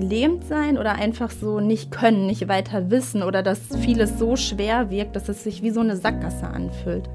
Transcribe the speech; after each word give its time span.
gelähmt 0.00 0.44
sein 0.44 0.78
oder 0.78 0.92
einfach 0.92 1.30
so 1.30 1.60
nicht 1.60 1.90
können, 1.90 2.26
nicht 2.26 2.48
weiter 2.48 2.90
wissen 2.90 3.22
oder 3.22 3.42
dass 3.42 3.60
vieles 3.80 4.18
so 4.18 4.34
schwer 4.36 4.90
wirkt, 4.90 5.14
dass 5.14 5.28
es 5.28 5.44
sich 5.44 5.62
wie 5.62 5.70
so 5.70 5.80
eine 5.80 5.96
Sackgasse 5.96 6.46
anfühlt. 6.46 7.08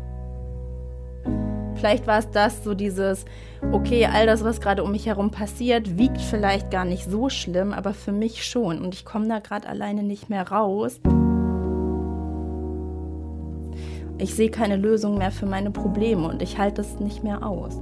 Vielleicht 1.73 2.05
war 2.05 2.19
es 2.19 2.29
das, 2.29 2.63
so 2.63 2.75
dieses, 2.75 3.25
okay, 3.71 4.05
all 4.05 4.27
das, 4.27 4.43
was 4.43 4.61
gerade 4.61 4.83
um 4.83 4.91
mich 4.91 5.07
herum 5.07 5.31
passiert, 5.31 5.97
wiegt 5.97 6.21
vielleicht 6.21 6.69
gar 6.69 6.85
nicht 6.85 7.09
so 7.09 7.29
schlimm, 7.29 7.73
aber 7.73 7.93
für 7.93 8.11
mich 8.11 8.45
schon. 8.45 8.79
Und 8.82 8.93
ich 8.93 9.04
komme 9.04 9.27
da 9.27 9.39
gerade 9.39 9.67
alleine 9.67 10.04
nicht 10.04 10.29
mehr 10.29 10.47
raus. 10.47 10.99
Ich 14.17 14.36
sehe 14.36 14.49
keine 14.49 14.77
Lösung 14.77 15.17
mehr 15.17 15.31
für 15.31 15.47
meine 15.47 15.71
Probleme 15.71 16.27
und 16.27 16.41
ich 16.41 16.57
halte 16.57 16.81
es 16.81 16.99
nicht 16.99 17.23
mehr 17.23 17.45
aus. 17.45 17.81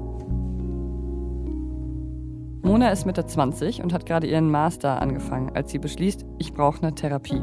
Mona 2.64 2.92
ist 2.92 3.06
Mitte 3.06 3.26
20 3.26 3.84
und 3.84 3.92
hat 3.92 4.06
gerade 4.06 4.26
ihren 4.26 4.50
Master 4.50 5.02
angefangen, 5.02 5.54
als 5.54 5.70
sie 5.70 5.80
beschließt, 5.80 6.26
ich 6.40 6.54
brauche 6.54 6.82
eine 6.82 6.96
Therapie. 6.96 7.42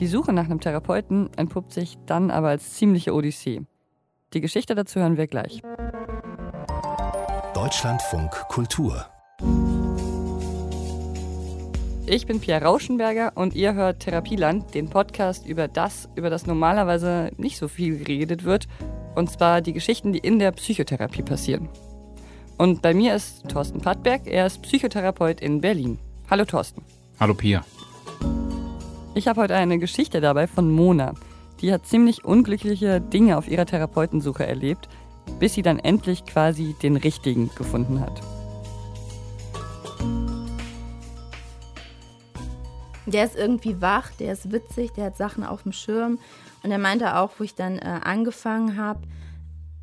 Die 0.00 0.08
Suche 0.08 0.32
nach 0.32 0.46
einem 0.46 0.58
Therapeuten 0.58 1.30
entpuppt 1.36 1.72
sich 1.72 1.96
dann 2.04 2.32
aber 2.32 2.48
als 2.48 2.74
ziemliche 2.74 3.14
Odyssee. 3.14 3.62
Die 4.32 4.40
Geschichte 4.40 4.74
dazu 4.74 4.98
hören 4.98 5.16
wir 5.16 5.28
gleich. 5.28 5.62
Deutschlandfunk 7.54 8.32
Kultur. 8.48 9.06
Ich 12.06 12.26
bin 12.26 12.40
Pierre 12.40 12.64
Rauschenberger 12.64 13.32
und 13.36 13.54
ihr 13.54 13.74
hört 13.74 14.00
Therapieland, 14.00 14.74
den 14.74 14.90
Podcast 14.90 15.46
über 15.46 15.68
das, 15.68 16.08
über 16.16 16.28
das 16.28 16.48
normalerweise 16.48 17.30
nicht 17.36 17.56
so 17.56 17.68
viel 17.68 17.98
geredet 17.98 18.42
wird, 18.42 18.66
und 19.14 19.30
zwar 19.30 19.60
die 19.60 19.72
Geschichten, 19.72 20.12
die 20.12 20.18
in 20.18 20.40
der 20.40 20.50
Psychotherapie 20.50 21.22
passieren. 21.22 21.68
Und 22.58 22.82
bei 22.82 22.94
mir 22.94 23.14
ist 23.14 23.48
Thorsten 23.48 23.80
Pattberg, 23.80 24.26
er 24.26 24.46
ist 24.46 24.62
Psychotherapeut 24.62 25.40
in 25.40 25.60
Berlin. 25.60 25.98
Hallo 26.30 26.44
Thorsten. 26.44 26.82
Hallo 27.18 27.34
Pia. 27.34 27.64
Ich 29.14 29.28
habe 29.28 29.40
heute 29.40 29.54
eine 29.54 29.78
Geschichte 29.78 30.20
dabei 30.20 30.46
von 30.46 30.70
Mona. 30.70 31.14
Die 31.60 31.72
hat 31.72 31.86
ziemlich 31.86 32.24
unglückliche 32.24 33.00
Dinge 33.00 33.36
auf 33.36 33.48
ihrer 33.48 33.66
Therapeutensuche 33.66 34.46
erlebt, 34.46 34.88
bis 35.38 35.54
sie 35.54 35.62
dann 35.62 35.78
endlich 35.78 36.24
quasi 36.24 36.74
den 36.82 36.96
richtigen 36.96 37.50
gefunden 37.54 38.00
hat. 38.00 38.20
Der 43.06 43.24
ist 43.24 43.36
irgendwie 43.36 43.80
wach, 43.80 44.10
der 44.12 44.32
ist 44.32 44.52
witzig, 44.52 44.92
der 44.92 45.06
hat 45.06 45.16
Sachen 45.16 45.44
auf 45.44 45.64
dem 45.64 45.72
Schirm. 45.72 46.18
Und 46.62 46.70
er 46.70 46.78
meinte 46.78 47.16
auch, 47.16 47.30
wo 47.38 47.44
ich 47.44 47.54
dann 47.54 47.78
äh, 47.78 48.00
angefangen 48.02 48.76
habe, 48.76 49.00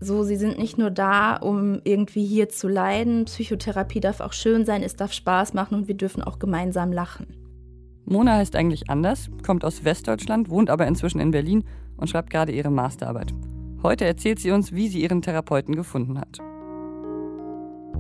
so, 0.02 0.24
sie 0.24 0.38
sind 0.38 0.58
nicht 0.58 0.78
nur 0.78 0.92
da, 0.92 1.36
um 1.36 1.82
irgendwie 1.84 2.26
hier 2.26 2.48
zu 2.48 2.70
leiden. 2.70 3.26
Psychotherapie 3.26 4.00
darf 4.00 4.22
auch 4.22 4.32
schön 4.32 4.66
sein, 4.66 4.82
es 4.82 4.96
darf 4.96 5.12
Spaß 5.12 5.54
machen 5.54 5.76
und 5.76 5.88
wir 5.88 5.96
dürfen 5.96 6.24
auch 6.24 6.40
gemeinsam 6.40 6.94
lachen. 6.94 7.28
Mona 8.06 8.38
heißt 8.38 8.56
eigentlich 8.56 8.90
anders, 8.90 9.30
kommt 9.46 9.66
aus 9.66 9.84
Westdeutschland, 9.84 10.50
wohnt 10.50 10.70
aber 10.70 10.88
inzwischen 10.88 11.20
in 11.20 11.32
Berlin 11.32 11.66
und 11.98 12.10
schreibt 12.10 12.30
gerade 12.30 12.52
ihre 12.52 12.72
Masterarbeit. 12.72 13.34
Heute 13.84 14.06
erzählt 14.06 14.40
sie 14.40 14.52
uns, 14.52 14.72
wie 14.72 14.88
sie 14.88 15.02
ihren 15.02 15.22
Therapeuten 15.22 15.76
gefunden 15.76 16.20
hat. 16.20 16.40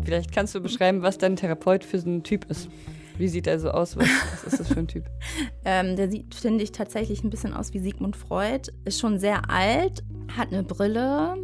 Vielleicht 0.02 0.31
kannst 0.31 0.55
du 0.55 0.61
beschreiben, 0.61 1.02
was 1.02 1.17
dein 1.17 1.36
Therapeut 1.36 1.83
für 1.83 2.00
so 2.00 2.09
ein 2.09 2.23
Typ 2.23 2.45
ist. 2.50 2.70
Wie 3.17 3.27
sieht 3.27 3.47
er 3.47 3.59
so 3.59 3.72
aus? 3.72 3.97
Was, 3.97 4.08
was 4.31 4.44
ist 4.45 4.59
das 4.61 4.67
für 4.70 4.80
ein 4.80 4.88
Typ? 4.88 5.03
ähm, 5.66 5.97
der 5.97 6.09
sieht, 6.09 6.33
finde 6.33 6.64
ich, 6.64 6.72
tatsächlich 6.72 7.23
ein 7.23 7.30
bisschen 7.30 7.53
aus 7.53 7.73
wie 7.73 7.80
Sigmund 7.80 8.16
Freud. 8.16 8.72
Ist 8.86 9.00
schon 9.00 9.20
sehr 9.20 9.50
alt, 9.50 10.03
hat 10.38 10.53
eine 10.53 10.64
Brille, 10.64 11.36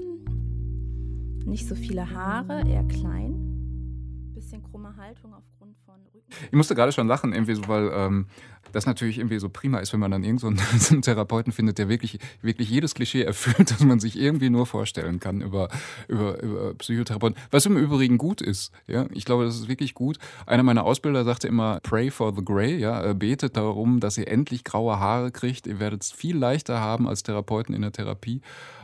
nicht 1.45 1.67
so 1.67 1.75
viele 1.75 2.09
Haare, 2.09 2.67
eher 2.67 2.83
klein. 2.83 4.31
Bisschen 4.33 4.61
krumme 4.63 4.95
Haltung 4.97 5.33
aufgrund 5.33 5.77
von 5.85 5.95
Rücken. 6.13 6.27
Ich 6.47 6.53
musste 6.53 6.75
gerade 6.75 6.91
schon 6.91 7.07
lachen, 7.07 7.33
irgendwie 7.33 7.55
so, 7.55 7.67
weil 7.67 7.89
ähm, 7.93 8.27
das 8.75 8.85
natürlich 8.85 9.19
irgendwie 9.19 9.39
so 9.39 9.47
prima 9.47 9.79
ist, 9.79 9.93
wenn 9.93 10.01
man 10.01 10.11
dann 10.11 10.23
irgendeinen 10.23 10.57
so 10.79 10.93
einen 10.93 11.01
Therapeuten 11.01 11.53
findet, 11.53 11.77
der 11.77 11.87
wirklich, 11.87 12.19
wirklich 12.41 12.69
jedes 12.69 12.93
Klischee 12.93 13.23
erfüllt, 13.23 13.71
das 13.71 13.79
man 13.79 13.99
sich 13.99 14.19
irgendwie 14.19 14.49
nur 14.49 14.65
vorstellen 14.65 15.19
kann 15.19 15.41
über, 15.41 15.69
über, 16.07 16.41
über 16.43 16.73
Psychotherapeuten. 16.73 17.37
Was 17.51 17.65
im 17.65 17.77
Übrigen 17.77 18.17
gut 18.17 18.41
ist. 18.41 18.71
Ja? 18.87 19.05
Ich 19.13 19.23
glaube, 19.23 19.45
das 19.45 19.55
ist 19.55 19.69
wirklich 19.69 19.93
gut. 19.93 20.17
Einer 20.45 20.63
meiner 20.63 20.83
Ausbilder 20.83 21.23
sagte 21.23 21.47
immer, 21.47 21.79
pray 21.83 22.11
for 22.11 22.35
the 22.35 22.43
grey, 22.43 22.77
ja? 22.77 23.03
Äh, 23.03 23.13
betet 23.13 23.55
darum, 23.55 24.01
dass 24.01 24.17
ihr 24.17 24.27
endlich 24.27 24.63
graue 24.65 24.99
Haare 24.99 25.31
kriegt. 25.31 25.67
Ihr 25.67 25.79
werdet 25.79 26.03
es 26.03 26.11
viel 26.11 26.37
leichter 26.37 26.81
haben 26.81 27.07
als 27.07 27.23
Therapeuten 27.23 27.73
in 27.73 27.81
der 27.81 27.91
Therapie 27.91 28.41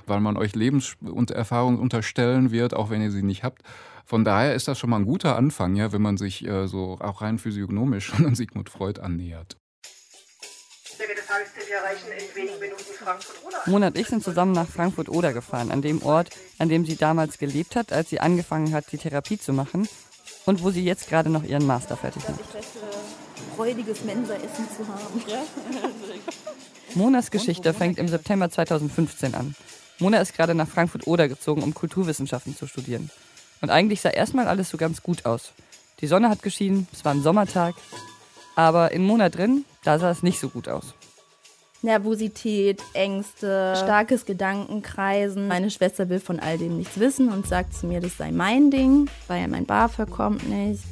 weil 0.07 0.19
man 0.19 0.35
euch 0.35 0.55
Lebenserfahrung 0.55 1.79
unterstellen 1.79 2.51
wird, 2.51 2.73
auch 2.73 2.89
wenn 2.89 3.01
ihr 3.01 3.11
sie 3.11 3.21
nicht 3.21 3.43
habt. 3.43 3.61
Von 4.05 4.23
daher 4.23 4.55
ist 4.55 4.67
das 4.67 4.79
schon 4.79 4.89
mal 4.89 4.97
ein 4.97 5.05
guter 5.05 5.35
Anfang, 5.35 5.75
ja, 5.75 5.91
wenn 5.91 6.01
man 6.01 6.17
sich 6.17 6.45
äh, 6.45 6.67
so 6.67 6.97
auch 6.99 7.21
rein 7.21 7.39
physiognomisch 7.39 8.05
schon 8.05 8.25
an 8.25 8.35
Sigmund 8.35 8.69
Freud 8.69 8.99
annähert. 9.01 9.57
Mona 13.65 13.87
und 13.87 13.97
ich 13.97 14.07
sind 14.07 14.23
zusammen 14.23 14.51
nach 14.51 14.67
Frankfurt-Oder 14.67 15.33
gefahren, 15.33 15.71
an 15.71 15.81
dem 15.81 16.01
Ort, 16.03 16.29
an 16.57 16.69
dem 16.69 16.85
sie 16.85 16.95
damals 16.95 17.37
gelebt 17.37 17.75
hat, 17.75 17.91
als 17.93 18.09
sie 18.09 18.19
angefangen 18.19 18.73
hat, 18.73 18.91
die 18.91 18.97
Therapie 18.97 19.39
zu 19.39 19.53
machen 19.53 19.87
und 20.45 20.63
wo 20.63 20.71
sie 20.71 20.83
jetzt 20.83 21.07
gerade 21.07 21.29
noch 21.29 21.43
ihren 21.43 21.65
Master 21.65 21.97
fertig 21.97 22.23
macht. 22.27 22.39
freudiges 23.55 24.03
Mensa-Essen 24.03 24.67
zu 24.75 24.87
haben. 24.87 25.21
Monas 26.95 27.31
Geschichte 27.31 27.73
fängt 27.73 27.97
im 27.97 28.07
September 28.07 28.49
2015 28.49 29.35
an. 29.35 29.55
Mona 29.99 30.19
ist 30.19 30.35
gerade 30.35 30.55
nach 30.55 30.67
Frankfurt-Oder 30.67 31.27
gezogen, 31.27 31.61
um 31.63 31.73
Kulturwissenschaften 31.73 32.55
zu 32.55 32.67
studieren. 32.67 33.09
Und 33.61 33.69
eigentlich 33.69 34.01
sah 34.01 34.09
erstmal 34.09 34.47
alles 34.47 34.69
so 34.69 34.77
ganz 34.77 35.03
gut 35.03 35.25
aus. 35.25 35.53
Die 35.99 36.07
Sonne 36.07 36.29
hat 36.29 36.41
geschienen, 36.41 36.87
es 36.91 37.05
war 37.05 37.13
ein 37.13 37.21
Sommertag. 37.21 37.75
Aber 38.55 38.91
in 38.91 39.05
Mona 39.05 39.29
drin, 39.29 39.65
da 39.83 39.99
sah 39.99 40.09
es 40.09 40.23
nicht 40.23 40.39
so 40.39 40.49
gut 40.49 40.67
aus. 40.67 40.93
Nervosität, 41.83 42.81
Ängste, 42.93 43.73
starkes 43.75 44.25
Gedankenkreisen. 44.25 45.47
Meine 45.47 45.71
Schwester 45.71 46.09
will 46.09 46.19
von 46.19 46.39
all 46.39 46.57
dem 46.57 46.77
nichts 46.77 46.99
wissen 46.99 47.31
und 47.31 47.47
sagt 47.47 47.73
zu 47.73 47.87
mir, 47.87 48.01
das 48.01 48.17
sei 48.17 48.31
mein 48.31 48.69
Ding, 48.69 49.09
weil 49.27 49.47
mein 49.47 49.65
BAföG 49.65 50.09
kommt 50.09 50.47
nicht. 50.47 50.83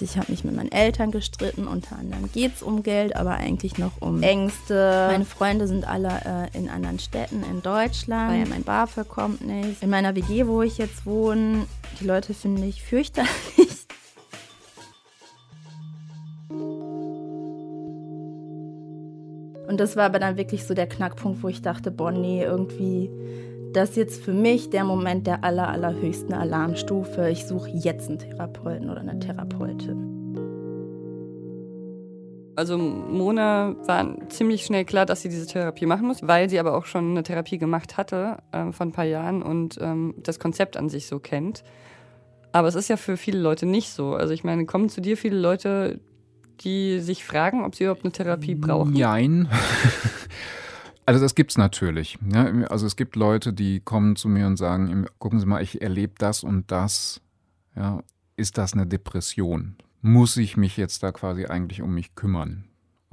Ich 0.00 0.18
habe 0.18 0.30
mich 0.30 0.44
mit 0.44 0.54
meinen 0.54 0.70
Eltern 0.72 1.10
gestritten. 1.10 1.66
Unter 1.66 1.96
anderem 1.98 2.30
geht 2.30 2.54
es 2.56 2.62
um 2.62 2.82
Geld, 2.82 3.16
aber 3.16 3.32
eigentlich 3.32 3.78
noch 3.78 3.92
um 4.00 4.22
Ängste. 4.22 5.08
Meine 5.10 5.24
Freunde 5.24 5.66
sind 5.66 5.88
alle 5.88 6.50
äh, 6.52 6.58
in 6.58 6.68
anderen 6.68 6.98
Städten 6.98 7.42
in 7.50 7.62
Deutschland, 7.62 8.32
weil 8.32 8.46
mein 8.46 8.62
BAföG 8.62 9.08
kommt 9.08 9.40
nicht. 9.40 9.82
In 9.82 9.90
meiner 9.90 10.14
WG, 10.14 10.46
wo 10.46 10.62
ich 10.62 10.76
jetzt 10.78 11.06
wohne, 11.06 11.66
die 12.00 12.04
Leute 12.04 12.34
finde 12.34 12.66
ich 12.66 12.82
fürchterlich. 12.82 13.30
Und 19.68 19.80
das 19.80 19.96
war 19.96 20.04
aber 20.04 20.18
dann 20.18 20.36
wirklich 20.36 20.64
so 20.64 20.74
der 20.74 20.86
Knackpunkt, 20.86 21.42
wo 21.42 21.48
ich 21.48 21.60
dachte, 21.60 21.90
Bonnie, 21.90 22.40
irgendwie 22.42 23.10
das 23.76 23.90
ist 23.90 23.96
jetzt 23.96 24.24
für 24.24 24.32
mich 24.32 24.70
der 24.70 24.84
Moment 24.84 25.26
der 25.26 25.44
aller, 25.44 25.68
allerhöchsten 25.68 26.32
Alarmstufe. 26.32 27.28
Ich 27.28 27.44
suche 27.44 27.68
jetzt 27.68 28.08
einen 28.08 28.18
Therapeuten 28.18 28.88
oder 28.88 29.00
eine 29.00 29.18
Therapeutin. 29.18 30.14
Also 32.56 32.78
Mona 32.78 33.76
war 33.86 34.16
ziemlich 34.30 34.64
schnell 34.64 34.86
klar, 34.86 35.04
dass 35.04 35.20
sie 35.20 35.28
diese 35.28 35.46
Therapie 35.46 35.84
machen 35.84 36.06
muss, 36.06 36.26
weil 36.26 36.48
sie 36.48 36.58
aber 36.58 36.74
auch 36.74 36.86
schon 36.86 37.10
eine 37.10 37.22
Therapie 37.22 37.58
gemacht 37.58 37.98
hatte 37.98 38.38
äh, 38.50 38.72
vor 38.72 38.86
ein 38.86 38.92
paar 38.92 39.04
Jahren 39.04 39.42
und 39.42 39.76
ähm, 39.82 40.14
das 40.22 40.38
Konzept 40.38 40.78
an 40.78 40.88
sich 40.88 41.06
so 41.06 41.18
kennt. 41.18 41.62
Aber 42.52 42.68
es 42.68 42.76
ist 42.76 42.88
ja 42.88 42.96
für 42.96 43.18
viele 43.18 43.40
Leute 43.40 43.66
nicht 43.66 43.90
so. 43.90 44.14
Also 44.14 44.32
ich 44.32 44.42
meine, 44.42 44.64
kommen 44.64 44.88
zu 44.88 45.02
dir 45.02 45.18
viele 45.18 45.38
Leute, 45.38 46.00
die 46.60 47.00
sich 47.00 47.26
fragen, 47.26 47.62
ob 47.62 47.74
sie 47.74 47.84
überhaupt 47.84 48.04
eine 48.04 48.12
Therapie 48.12 48.54
brauchen? 48.54 48.94
Nein. 48.94 49.50
Also 51.06 51.20
das 51.20 51.36
gibt's 51.36 51.56
natürlich. 51.56 52.18
Ja, 52.32 52.46
also 52.68 52.84
es 52.84 52.96
gibt 52.96 53.14
Leute, 53.14 53.52
die 53.52 53.80
kommen 53.80 54.16
zu 54.16 54.28
mir 54.28 54.46
und 54.48 54.56
sagen, 54.56 55.06
gucken 55.18 55.38
Sie 55.38 55.46
mal, 55.46 55.62
ich 55.62 55.80
erlebe 55.80 56.14
das 56.18 56.42
und 56.42 56.70
das. 56.72 57.20
Ja, 57.76 58.02
ist 58.36 58.58
das 58.58 58.74
eine 58.74 58.86
Depression? 58.86 59.76
Muss 60.02 60.36
ich 60.36 60.56
mich 60.56 60.76
jetzt 60.76 61.02
da 61.02 61.12
quasi 61.12 61.46
eigentlich 61.46 61.80
um 61.80 61.94
mich 61.94 62.16
kümmern? 62.16 62.64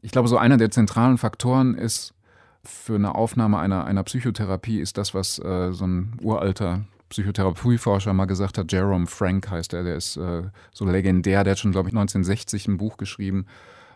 Ich 0.01 0.11
glaube, 0.11 0.27
so 0.27 0.37
einer 0.37 0.57
der 0.57 0.71
zentralen 0.71 1.17
Faktoren 1.17 1.75
ist 1.75 2.13
für 2.63 2.95
eine 2.95 3.13
Aufnahme 3.13 3.59
einer, 3.59 3.85
einer 3.85 4.03
Psychotherapie 4.03 4.79
ist 4.79 4.97
das, 4.97 5.13
was 5.13 5.37
äh, 5.39 5.71
so 5.71 5.85
ein 5.85 6.17
uralter 6.21 6.85
Psychotherapieforscher 7.09 8.13
mal 8.13 8.25
gesagt 8.25 8.57
hat, 8.57 8.71
Jerome 8.71 9.05
Frank 9.05 9.51
heißt 9.51 9.73
er, 9.73 9.83
der 9.83 9.95
ist 9.97 10.17
äh, 10.17 10.43
so 10.71 10.85
legendär, 10.85 11.43
der 11.43 11.51
hat 11.51 11.59
schon, 11.59 11.71
glaube 11.71 11.89
ich, 11.89 11.93
1960 11.93 12.67
ein 12.67 12.77
Buch 12.77 12.97
geschrieben, 12.97 13.45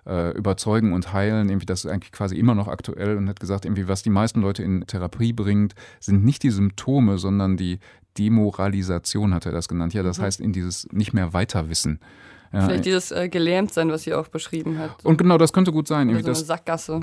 äh, 0.07 0.31
überzeugen 0.31 0.93
und 0.93 1.13
heilen, 1.13 1.49
irgendwie 1.49 1.65
das 1.65 1.85
ist 1.85 1.91
eigentlich 1.91 2.11
quasi 2.11 2.35
immer 2.35 2.55
noch 2.55 2.67
aktuell 2.67 3.17
und 3.17 3.27
hat 3.27 3.39
gesagt, 3.39 3.65
irgendwie 3.65 3.87
was 3.87 4.03
die 4.03 4.09
meisten 4.09 4.41
Leute 4.41 4.63
in 4.63 4.85
Therapie 4.87 5.33
bringt, 5.33 5.75
sind 5.99 6.23
nicht 6.23 6.43
die 6.43 6.51
Symptome, 6.51 7.17
sondern 7.17 7.57
die 7.57 7.79
Demoralisation 8.17 9.33
hat 9.33 9.45
er 9.45 9.51
das 9.51 9.67
genannt. 9.67 9.93
Ja, 9.93 10.03
das 10.03 10.17
mhm. 10.17 10.23
heißt 10.23 10.39
in 10.39 10.53
dieses 10.53 10.87
nicht 10.91 11.13
mehr 11.13 11.33
weiterwissen. 11.33 11.99
Ja, 12.53 12.61
Vielleicht 12.61 12.85
dieses 12.85 13.11
äh, 13.11 13.27
Gelähmtsein, 13.27 13.89
was 13.89 14.03
sie 14.03 14.13
auch 14.13 14.29
beschrieben 14.29 14.77
hat. 14.77 15.03
Und 15.03 15.17
genau, 15.17 15.37
das 15.37 15.51
könnte 15.51 15.73
gut 15.73 15.87
sein. 15.87 16.07
Irgendwie 16.07 16.23
so 16.23 16.29
eine 16.29 16.37
das, 16.37 16.47
Sackgasse. 16.47 17.01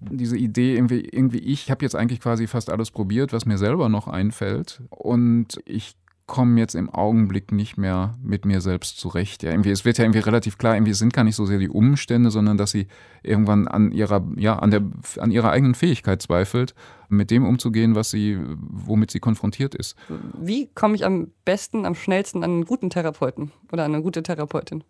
Diese 0.00 0.36
Idee, 0.36 0.76
irgendwie, 0.76 1.00
irgendwie 1.00 1.38
ich 1.38 1.70
habe 1.70 1.84
jetzt 1.84 1.96
eigentlich 1.96 2.20
quasi 2.20 2.46
fast 2.46 2.70
alles 2.70 2.92
probiert, 2.92 3.32
was 3.32 3.44
mir 3.44 3.58
selber 3.58 3.88
noch 3.88 4.06
einfällt. 4.06 4.80
Und 4.90 5.60
ich 5.64 5.96
komme 6.28 6.60
jetzt 6.60 6.74
im 6.74 6.90
Augenblick 6.90 7.50
nicht 7.50 7.78
mehr 7.78 8.14
mit 8.22 8.44
mir 8.44 8.60
selbst 8.60 8.98
zurecht. 8.98 9.42
Ja, 9.42 9.50
irgendwie, 9.50 9.70
es 9.70 9.84
wird 9.84 9.98
ja 9.98 10.04
irgendwie 10.04 10.20
relativ 10.20 10.58
klar, 10.58 10.76
irgendwie 10.76 10.92
sind 10.92 11.12
gar 11.12 11.24
nicht 11.24 11.34
so 11.34 11.46
sehr 11.46 11.58
die 11.58 11.70
Umstände, 11.70 12.30
sondern 12.30 12.56
dass 12.56 12.70
sie 12.70 12.86
irgendwann 13.24 13.66
an 13.66 13.90
ihrer, 13.90 14.24
ja, 14.36 14.56
an 14.56 14.70
der, 14.70 14.82
an 15.18 15.32
ihrer 15.32 15.50
eigenen 15.50 15.74
Fähigkeit 15.74 16.22
zweifelt, 16.22 16.74
mit 17.08 17.30
dem 17.32 17.46
umzugehen, 17.46 17.94
was 17.94 18.10
sie, 18.10 18.38
womit 18.58 19.10
sie 19.10 19.20
konfrontiert 19.20 19.74
ist. 19.74 19.96
Wie 20.38 20.68
komme 20.74 20.94
ich 20.94 21.04
am 21.04 21.32
besten, 21.44 21.86
am 21.86 21.94
schnellsten 21.94 22.44
an 22.44 22.50
einen 22.50 22.64
guten 22.66 22.90
Therapeuten 22.90 23.50
oder 23.72 23.84
an 23.84 23.94
eine 23.94 24.02
gute 24.02 24.22
Therapeutin? 24.22 24.84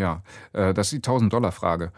Ja, 0.00 0.22
äh, 0.54 0.72
das 0.72 0.92
ist 0.92 1.04
die 1.04 1.10
1000-Dollar-Frage. 1.10 1.92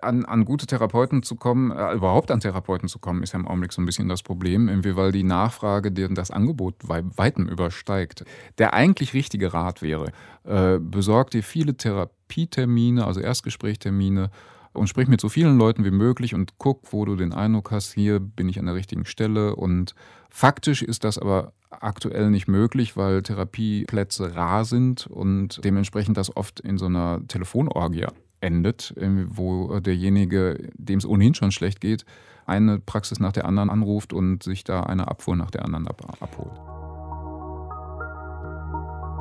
An, 0.00 0.24
an, 0.24 0.46
gute 0.46 0.66
Therapeuten 0.66 1.22
zu 1.22 1.36
kommen, 1.36 1.70
äh, 1.70 1.92
überhaupt 1.92 2.30
an 2.30 2.40
Therapeuten 2.40 2.88
zu 2.88 2.98
kommen, 2.98 3.22
ist 3.22 3.34
ja 3.34 3.38
im 3.38 3.46
Augenblick 3.46 3.74
so 3.74 3.82
ein 3.82 3.84
bisschen 3.84 4.08
das 4.08 4.22
Problem, 4.22 4.70
weil 4.96 5.12
die 5.12 5.22
Nachfrage 5.22 5.92
das 5.92 6.30
Angebot 6.30 6.76
weitem 6.88 7.46
übersteigt. 7.46 8.24
Der 8.56 8.72
eigentlich 8.72 9.12
richtige 9.12 9.52
Rat 9.52 9.82
wäre, 9.82 10.12
äh, 10.44 10.78
besorg 10.78 11.30
dir 11.30 11.42
viele 11.42 11.76
Therapietermine, 11.76 13.06
also 13.06 13.20
Erstgesprächtermine, 13.20 14.30
und 14.76 14.88
sprich 14.88 15.08
mit 15.08 15.20
so 15.20 15.28
vielen 15.28 15.58
Leuten 15.58 15.84
wie 15.84 15.90
möglich 15.90 16.34
und 16.34 16.58
guck, 16.58 16.92
wo 16.92 17.04
du 17.04 17.16
den 17.16 17.32
Eindruck 17.32 17.70
hast, 17.70 17.92
hier 17.92 18.20
bin 18.20 18.48
ich 18.48 18.58
an 18.58 18.66
der 18.66 18.74
richtigen 18.74 19.04
Stelle. 19.04 19.56
Und 19.56 19.94
faktisch 20.30 20.82
ist 20.82 21.04
das 21.04 21.18
aber 21.18 21.52
aktuell 21.70 22.30
nicht 22.30 22.48
möglich, 22.48 22.96
weil 22.96 23.22
Therapieplätze 23.22 24.34
rar 24.34 24.64
sind 24.64 25.06
und 25.06 25.60
dementsprechend 25.64 26.16
das 26.16 26.36
oft 26.36 26.60
in 26.60 26.78
so 26.78 26.86
einer 26.86 27.20
Telefonorgie 27.28 28.06
endet, 28.40 28.94
wo 29.28 29.80
derjenige, 29.80 30.70
dem 30.74 30.98
es 30.98 31.06
ohnehin 31.06 31.34
schon 31.34 31.52
schlecht 31.52 31.80
geht, 31.80 32.04
eine 32.46 32.78
Praxis 32.78 33.18
nach 33.18 33.32
der 33.32 33.44
anderen 33.44 33.70
anruft 33.70 34.12
und 34.12 34.42
sich 34.42 34.62
da 34.64 34.80
eine 34.82 35.08
Abfuhr 35.08 35.36
nach 35.36 35.50
der 35.50 35.64
anderen 35.64 35.88
ab 35.88 36.02
abholt. 36.20 36.75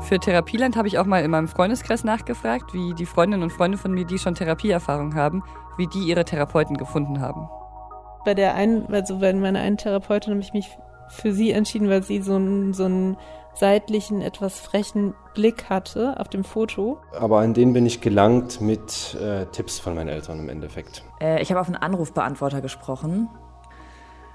Für 0.01 0.19
Therapieland 0.19 0.75
habe 0.75 0.87
ich 0.87 0.99
auch 0.99 1.05
mal 1.05 1.23
in 1.23 1.31
meinem 1.31 1.47
Freundeskreis 1.47 2.03
nachgefragt, 2.03 2.73
wie 2.73 2.93
die 2.93 3.05
Freundinnen 3.05 3.43
und 3.43 3.51
Freunde 3.51 3.77
von 3.77 3.91
mir, 3.91 4.05
die 4.05 4.19
schon 4.19 4.35
Therapieerfahrung 4.35 5.15
haben, 5.15 5.43
wie 5.77 5.87
die 5.87 6.03
ihre 6.03 6.25
Therapeuten 6.25 6.77
gefunden 6.77 7.21
haben. 7.21 7.49
Bei 8.23 8.33
der 8.33 8.55
einen, 8.55 8.91
also 8.93 9.19
bei 9.19 9.33
meiner 9.33 9.59
einen 9.59 9.77
Therapeutin 9.77 10.31
habe 10.31 10.41
ich 10.41 10.53
mich 10.53 10.69
für 11.09 11.31
sie 11.31 11.51
entschieden, 11.51 11.89
weil 11.89 12.03
sie 12.03 12.21
so 12.21 12.35
einen, 12.35 12.73
so 12.73 12.85
einen 12.85 13.17
seitlichen, 13.53 14.21
etwas 14.21 14.59
frechen 14.59 15.13
Blick 15.33 15.69
hatte 15.69 16.19
auf 16.19 16.27
dem 16.27 16.43
Foto. 16.43 16.99
Aber 17.17 17.39
an 17.39 17.53
den 17.53 17.73
bin 17.73 17.85
ich 17.85 18.01
gelangt 18.01 18.61
mit 18.61 19.15
äh, 19.15 19.45
Tipps 19.47 19.79
von 19.79 19.95
meinen 19.95 20.09
Eltern 20.09 20.39
im 20.39 20.49
Endeffekt. 20.49 21.03
Äh, 21.21 21.41
ich 21.41 21.51
habe 21.51 21.61
auf 21.61 21.67
einen 21.67 21.77
Anrufbeantworter 21.77 22.61
gesprochen. 22.61 23.29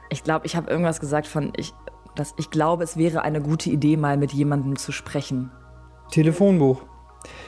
Ich 0.08 0.24
glaube, 0.24 0.46
ich 0.46 0.56
habe 0.56 0.70
irgendwas 0.70 1.00
gesagt 1.00 1.26
von, 1.26 1.52
ich, 1.56 1.74
dass 2.14 2.34
ich 2.38 2.50
glaube, 2.50 2.84
es 2.84 2.96
wäre 2.96 3.22
eine 3.22 3.40
gute 3.40 3.70
Idee, 3.70 3.96
mal 3.96 4.16
mit 4.16 4.32
jemandem 4.32 4.76
zu 4.76 4.92
sprechen. 4.92 5.50
Telefonbuch. 6.10 6.82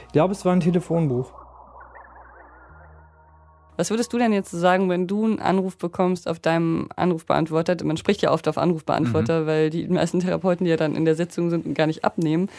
Ich 0.07 0.13
glaube, 0.13 0.33
es 0.33 0.45
war 0.45 0.53
ein 0.53 0.61
Telefonbuch. 0.61 1.33
Was 3.77 3.91
würdest 3.91 4.13
du 4.13 4.19
denn 4.19 4.33
jetzt 4.33 4.51
sagen, 4.51 4.91
wenn 4.91 5.07
du 5.07 5.25
einen 5.25 5.41
Anruf 5.41 5.77
bekommst 5.79 6.29
auf 6.29 6.39
deinem 6.39 6.89
Anrufbeantworter? 6.95 7.83
Man 7.85 7.97
spricht 7.97 8.23
ja 8.23 8.31
oft 8.31 8.47
auf 8.47 8.59
Anrufbeantworter, 8.59 9.41
mhm. 9.41 9.47
weil 9.47 9.71
die 9.71 9.89
meisten 9.89 10.21
Therapeuten, 10.21 10.65
die 10.65 10.71
ja 10.71 10.77
dann 10.77 10.95
in 10.95 11.05
der 11.05 11.17
Sitzung 11.17 11.51
sind, 11.51 11.75
gar 11.75 11.87
nicht 11.87 12.05
abnehmen. 12.05 12.51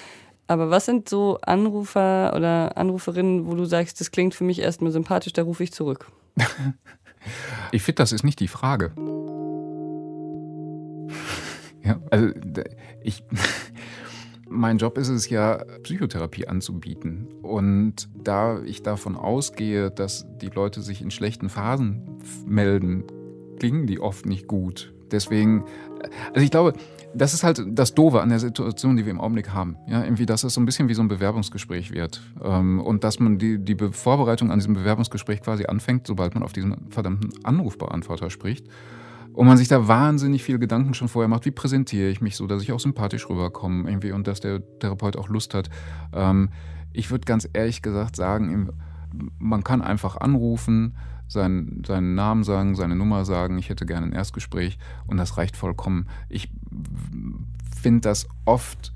Aber 0.47 0.69
was 0.69 0.85
sind 0.85 1.07
so 1.07 1.39
Anrufer 1.41 2.33
oder 2.35 2.77
Anruferinnen, 2.77 3.47
wo 3.47 3.55
du 3.55 3.65
sagst, 3.65 4.01
das 4.01 4.11
klingt 4.11 4.35
für 4.35 4.43
mich 4.43 4.59
erstmal 4.59 4.91
sympathisch, 4.91 5.33
da 5.33 5.43
rufe 5.43 5.63
ich 5.63 5.71
zurück? 5.71 6.11
ich 7.71 7.83
finde, 7.83 7.97
das 7.97 8.11
ist 8.11 8.23
nicht 8.23 8.39
die 8.39 8.47
Frage. 8.47 8.91
Ja, 11.83 11.99
also 12.09 12.29
ich 13.01 13.23
mein 14.53 14.77
Job 14.77 14.97
ist 14.97 15.09
es 15.09 15.29
ja, 15.29 15.63
Psychotherapie 15.83 16.47
anzubieten. 16.47 17.27
Und 17.41 18.07
da 18.15 18.61
ich 18.63 18.83
davon 18.83 19.15
ausgehe, 19.15 19.91
dass 19.91 20.25
die 20.41 20.49
Leute 20.49 20.81
sich 20.81 21.01
in 21.01 21.11
schlechten 21.11 21.49
Phasen 21.49 22.03
melden, 22.45 23.03
klingen 23.59 23.87
die 23.87 23.99
oft 23.99 24.25
nicht 24.25 24.47
gut. 24.47 24.93
Deswegen, 25.11 25.65
also 26.33 26.43
ich 26.43 26.51
glaube, 26.51 26.73
das 27.13 27.33
ist 27.33 27.43
halt 27.43 27.63
das 27.67 27.93
Doofe 27.93 28.21
an 28.21 28.29
der 28.29 28.39
Situation, 28.39 28.97
die 28.97 29.05
wir 29.05 29.11
im 29.11 29.21
Augenblick 29.21 29.51
haben. 29.51 29.77
Ja, 29.87 30.03
irgendwie, 30.03 30.25
dass 30.25 30.43
es 30.43 30.55
so 30.55 30.61
ein 30.61 30.65
bisschen 30.65 30.89
wie 30.89 30.95
so 30.95 31.03
ein 31.03 31.07
Bewerbungsgespräch 31.07 31.91
wird. 31.91 32.21
Ähm, 32.43 32.79
und 32.79 33.03
dass 33.03 33.19
man 33.19 33.37
die, 33.37 33.59
die 33.59 33.75
Vorbereitung 33.91 34.51
an 34.51 34.59
diesem 34.59 34.73
Bewerbungsgespräch 34.73 35.41
quasi 35.41 35.65
anfängt, 35.65 36.07
sobald 36.07 36.33
man 36.33 36.43
auf 36.43 36.53
diesen 36.53 36.89
verdammten 36.89 37.31
Anrufbeantworter 37.43 38.29
spricht. 38.29 38.67
Und 39.33 39.47
man 39.47 39.57
sich 39.57 39.67
da 39.67 39.87
wahnsinnig 39.87 40.43
viele 40.43 40.59
Gedanken 40.59 40.93
schon 40.93 41.07
vorher 41.07 41.27
macht, 41.27 41.45
wie 41.45 41.51
präsentiere 41.51 42.09
ich 42.09 42.21
mich 42.21 42.35
so, 42.35 42.45
dass 42.47 42.61
ich 42.61 42.71
auch 42.71 42.79
sympathisch 42.79 43.29
rüberkomme 43.29 43.89
irgendwie 43.89 44.11
und 44.11 44.27
dass 44.27 44.39
der 44.39 44.61
Therapeut 44.79 45.17
auch 45.17 45.27
Lust 45.27 45.53
hat. 45.53 45.69
Ähm, 46.13 46.49
ich 46.93 47.09
würde 47.09 47.25
ganz 47.25 47.49
ehrlich 47.51 47.81
gesagt 47.81 48.15
sagen, 48.15 48.69
man 49.39 49.63
kann 49.63 49.81
einfach 49.81 50.17
anrufen, 50.17 50.95
seinen, 51.27 51.83
seinen 51.85 52.15
Namen 52.15 52.43
sagen, 52.43 52.75
seine 52.75 52.95
Nummer 52.95 53.25
sagen, 53.25 53.57
ich 53.57 53.69
hätte 53.69 53.85
gerne 53.85 54.05
ein 54.05 54.13
Erstgespräch 54.13 54.77
und 55.07 55.17
das 55.17 55.37
reicht 55.37 55.57
vollkommen. 55.57 56.07
Ich 56.29 56.51
finde 57.81 58.01
das 58.01 58.27
oft 58.45 58.93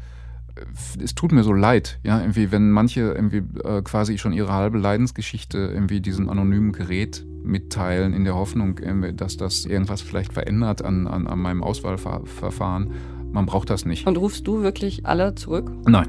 es 1.02 1.16
tut 1.16 1.32
mir 1.32 1.44
so 1.44 1.54
leid, 1.54 2.00
ja, 2.04 2.20
irgendwie, 2.20 2.52
wenn 2.52 2.72
manche 2.72 3.02
irgendwie 3.02 3.44
äh, 3.64 3.82
quasi 3.82 4.18
schon 4.18 4.34
ihre 4.34 4.54
halbe 4.54 4.78
Leidensgeschichte 4.78 5.58
irgendwie 5.58 6.02
diesem 6.02 6.30
anonymen 6.30 6.72
Gerät 6.72 7.26
mitteilen, 7.44 8.14
in 8.14 8.24
der 8.26 8.36
Hoffnung, 8.36 8.80
dass 9.16 9.38
das 9.38 9.66
irgendwas 9.66 10.02
vielleicht 10.02 10.34
verändert 10.34 10.84
an, 10.84 11.08
an, 11.08 11.28
an 11.28 11.40
meinem 11.40 11.64
Auswahlverfahren. 11.64 12.92
Man 13.38 13.46
braucht 13.46 13.70
das 13.70 13.86
nicht. 13.86 14.08
Und 14.08 14.18
rufst 14.18 14.48
du 14.48 14.64
wirklich 14.64 15.06
alle 15.06 15.36
zurück? 15.36 15.72
Nein. 15.86 16.08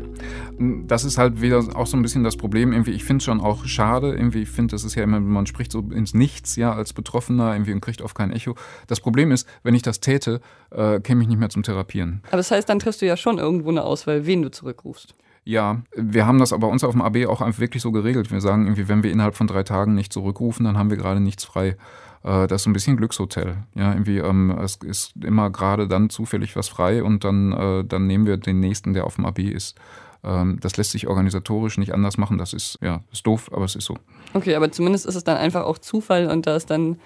Das 0.86 1.04
ist 1.04 1.19
halt 1.19 1.42
wieder 1.42 1.62
auch 1.75 1.86
so 1.86 1.94
ein 1.94 2.00
bisschen 2.00 2.25
das 2.25 2.38
Problem. 2.38 2.72
Irgendwie, 2.72 2.92
ich 2.92 3.04
finde 3.04 3.19
es 3.19 3.25
schon 3.25 3.42
auch 3.42 3.66
schade. 3.66 4.14
Irgendwie, 4.14 4.40
ich 4.40 4.48
finde, 4.48 4.72
das 4.72 4.82
ist 4.82 4.94
ja 4.94 5.02
immer, 5.02 5.20
man 5.20 5.44
spricht 5.44 5.70
so 5.70 5.80
ins 5.80 6.14
Nichts, 6.14 6.56
ja, 6.56 6.72
als 6.72 6.94
Betroffener 6.94 7.52
irgendwie 7.52 7.75
und 7.75 7.82
kriegt 7.82 8.00
oft 8.00 8.16
kein 8.16 8.32
Echo. 8.32 8.54
Das 8.86 9.00
Problem 9.00 9.30
ist, 9.30 9.46
wenn 9.62 9.75
ich 9.75 9.82
das 9.82 10.00
täte, 10.00 10.40
äh, 10.70 11.00
käme 11.00 11.20
ich 11.20 11.28
nicht 11.28 11.38
mehr 11.38 11.50
zum 11.50 11.62
Therapieren. 11.62 12.22
Aber 12.28 12.38
das 12.38 12.50
heißt, 12.50 12.66
dann 12.66 12.78
triffst 12.78 13.02
du 13.02 13.06
ja 13.06 13.19
schon 13.19 13.36
irgendwo 13.36 13.69
eine 13.69 13.84
Auswahl, 13.84 14.24
wen 14.24 14.40
du 14.40 14.50
zurückrufst. 14.50 15.14
Ja, 15.44 15.82
wir 15.94 16.26
haben 16.26 16.38
das 16.38 16.54
aber 16.54 16.69
uns 16.69 16.82
auf 16.82 16.92
dem 16.92 17.02
AB 17.02 17.26
auch 17.26 17.42
einfach 17.42 17.60
wirklich 17.60 17.82
so 17.82 17.92
geregelt. 17.92 18.31
Wir 18.31 18.40
sagen 18.40 18.64
irgendwie, 18.64 18.88
wenn 18.88 19.02
wir 19.02 19.12
innerhalb 19.12 19.34
von 19.34 19.46
drei 19.46 19.64
Tagen 19.64 19.94
nicht 19.94 20.14
zurückrufen, 20.14 20.64
dann 20.64 20.78
haben 20.78 20.88
wir 20.88 20.96
gerade 20.96 21.20
nichts 21.20 21.44
frei. 21.44 21.76
Äh, 22.23 22.47
das 22.47 22.61
ist 22.61 22.65
so 22.65 22.70
ein 22.70 22.73
bisschen 22.73 22.97
Glückshotel. 22.97 23.59
Ja, 23.75 23.93
irgendwie, 23.93 24.19
ähm, 24.19 24.50
es 24.62 24.76
ist 24.76 25.12
immer 25.23 25.50
gerade 25.50 25.88
dann 25.88 26.11
zufällig 26.11 26.56
was 26.56 26.69
frei 26.69 27.03
und 27.03 27.25
dann, 27.25 27.53
äh, 27.53 27.85
dann 27.85 28.06
nehmen 28.06 28.26
wir 28.26 28.37
den 28.37 28.61
nächsten, 28.61 28.93
der 28.93 29.05
auf 29.05 29.17
dem 29.17 29.26
AB 29.26 29.41
ist. 29.41 29.76
Ähm, 30.25 30.59
das 30.61 30.76
lässt 30.76 30.91
sich 30.91 31.06
organisatorisch 31.06 31.79
nicht 31.79 31.94
anders 31.94 32.19
machen. 32.19 32.38
Das 32.38 32.53
ist, 32.53 32.79
ja, 32.82 33.03
ist 33.12 33.26
doof, 33.26 33.50
aber 33.53 33.65
es 33.65 33.76
ist 33.76 33.85
so. 33.85 33.97
Okay, 34.35 34.55
aber 34.55 34.70
zumindest 34.73 35.06
ist 35.06 35.15
es 35.15 35.25
dann 35.25 35.37
einfach 35.37 35.65
auch 35.65 35.79
Zufall 35.79 36.29
und 36.31 36.46
da 36.46 36.56
ist 36.56 36.70
dann 36.70 36.98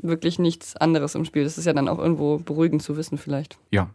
wirklich 0.00 0.38
nichts 0.38 0.76
anderes 0.76 1.14
im 1.14 1.24
Spiel. 1.24 1.44
Das 1.44 1.58
ist 1.58 1.64
ja 1.64 1.72
dann 1.72 1.88
auch 1.88 1.98
irgendwo 1.98 2.38
beruhigend 2.38 2.82
zu 2.82 2.96
wissen, 2.96 3.18
vielleicht. 3.18 3.58
Ja. 3.70 3.90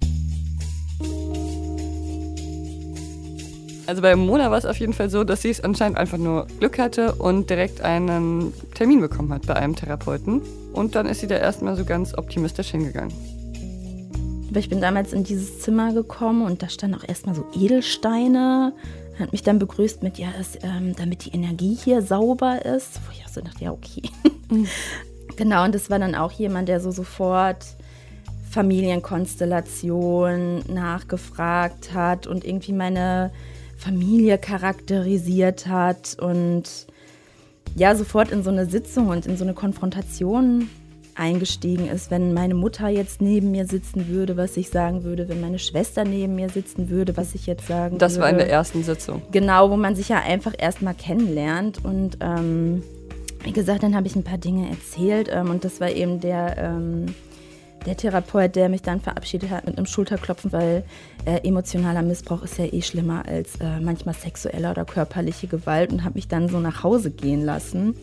Also 3.85 4.01
bei 4.01 4.15
Mona 4.15 4.49
war 4.49 4.57
es 4.57 4.65
auf 4.65 4.77
jeden 4.77 4.93
Fall 4.93 5.09
so, 5.09 5.25
dass 5.25 5.41
sie 5.41 5.49
es 5.49 5.59
anscheinend 5.61 5.97
einfach 5.97 6.17
nur 6.17 6.47
Glück 6.59 6.79
hatte 6.79 7.15
und 7.15 7.49
direkt 7.49 7.81
einen 7.81 8.53
Termin 8.75 9.01
bekommen 9.01 9.33
hat 9.33 9.45
bei 9.45 9.55
einem 9.55 9.75
Therapeuten. 9.75 10.41
Und 10.71 10.95
dann 10.95 11.05
ist 11.05 11.19
sie 11.19 11.27
da 11.27 11.35
erstmal 11.35 11.75
so 11.75 11.83
ganz 11.83 12.17
optimistisch 12.17 12.71
hingegangen. 12.71 13.13
Aber 14.49 14.59
ich 14.59 14.69
bin 14.69 14.79
damals 14.79 15.11
in 15.11 15.25
dieses 15.25 15.59
Zimmer 15.59 15.91
gekommen 15.93 16.43
und 16.43 16.63
da 16.63 16.69
standen 16.69 16.97
auch 16.97 17.03
erstmal 17.07 17.35
so 17.35 17.45
Edelsteine. 17.53 18.71
Hat 19.19 19.33
mich 19.33 19.43
dann 19.43 19.59
begrüßt 19.59 20.01
mit, 20.01 20.17
ja, 20.17 20.29
das, 20.37 20.57
ähm, 20.63 20.95
damit 20.95 21.25
die 21.25 21.31
Energie 21.31 21.75
hier 21.75 22.01
sauber 22.01 22.65
ist. 22.65 23.01
Wo 23.05 23.11
ich 23.11 23.25
auch 23.25 23.29
so 23.29 23.41
dachte, 23.41 23.65
ja, 23.65 23.71
okay. 23.71 24.03
Mhm. 24.49 24.67
genau, 25.35 25.65
und 25.65 25.75
das 25.75 25.89
war 25.89 25.99
dann 25.99 26.15
auch 26.15 26.31
jemand, 26.31 26.69
der 26.69 26.79
so 26.79 26.91
sofort 26.91 27.65
Familienkonstellation 28.49 30.63
nachgefragt 30.71 31.93
hat 31.93 32.27
und 32.27 32.45
irgendwie 32.45 32.73
meine 32.73 33.31
Familie 33.83 34.37
charakterisiert 34.37 35.67
hat 35.67 36.15
und 36.19 36.63
ja, 37.75 37.95
sofort 37.95 38.31
in 38.31 38.43
so 38.43 38.49
eine 38.49 38.65
Sitzung 38.65 39.09
und 39.09 39.25
in 39.25 39.35
so 39.35 39.43
eine 39.43 39.53
Konfrontation 39.53 40.69
eingestiegen 41.15 41.87
ist, 41.87 42.09
wenn 42.09 42.33
meine 42.33 42.53
Mutter 42.53 42.87
jetzt 42.87 43.21
neben 43.21 43.51
mir 43.51 43.67
sitzen 43.67 44.07
würde, 44.07 44.37
was 44.37 44.57
ich 44.57 44.69
sagen 44.69 45.03
würde, 45.03 45.27
wenn 45.27 45.41
meine 45.41 45.59
Schwester 45.59 46.05
neben 46.05 46.35
mir 46.35 46.49
sitzen 46.49 46.89
würde, 46.89 47.17
was 47.17 47.35
ich 47.35 47.45
jetzt 47.45 47.67
sagen 47.67 47.97
das 47.97 48.13
würde. 48.13 48.19
Das 48.19 48.19
war 48.19 48.29
in 48.29 48.37
der 48.37 48.49
ersten 48.49 48.83
Sitzung. 48.83 49.21
Genau, 49.31 49.69
wo 49.69 49.75
man 49.75 49.95
sich 49.95 50.09
ja 50.09 50.21
einfach 50.21 50.53
erstmal 50.57 50.93
kennenlernt. 50.93 51.83
Und 51.83 52.17
ähm, 52.21 52.83
wie 53.43 53.51
gesagt, 53.51 53.83
dann 53.83 53.95
habe 53.95 54.07
ich 54.07 54.15
ein 54.15 54.23
paar 54.23 54.37
Dinge 54.37 54.69
erzählt 54.69 55.29
ähm, 55.31 55.49
und 55.49 55.65
das 55.65 55.81
war 55.81 55.91
eben 55.91 56.19
der 56.19 56.57
ähm, 56.57 57.13
der 57.85 57.97
Therapeut, 57.97 58.55
der 58.55 58.69
mich 58.69 58.81
dann 58.81 59.01
verabschiedet 59.01 59.49
hat 59.49 59.65
mit 59.65 59.77
einem 59.77 59.85
Schulterklopfen, 59.85 60.51
weil 60.51 60.83
äh, 61.25 61.47
emotionaler 61.47 62.01
Missbrauch 62.01 62.43
ist 62.43 62.57
ja 62.57 62.65
eh 62.65 62.81
schlimmer 62.81 63.25
als 63.27 63.55
äh, 63.57 63.79
manchmal 63.81 64.15
sexuelle 64.15 64.71
oder 64.71 64.85
körperliche 64.85 65.47
Gewalt 65.47 65.91
und 65.91 66.03
hat 66.03 66.15
mich 66.15 66.27
dann 66.27 66.47
so 66.47 66.59
nach 66.59 66.83
Hause 66.83 67.11
gehen 67.11 67.43
lassen. 67.43 67.95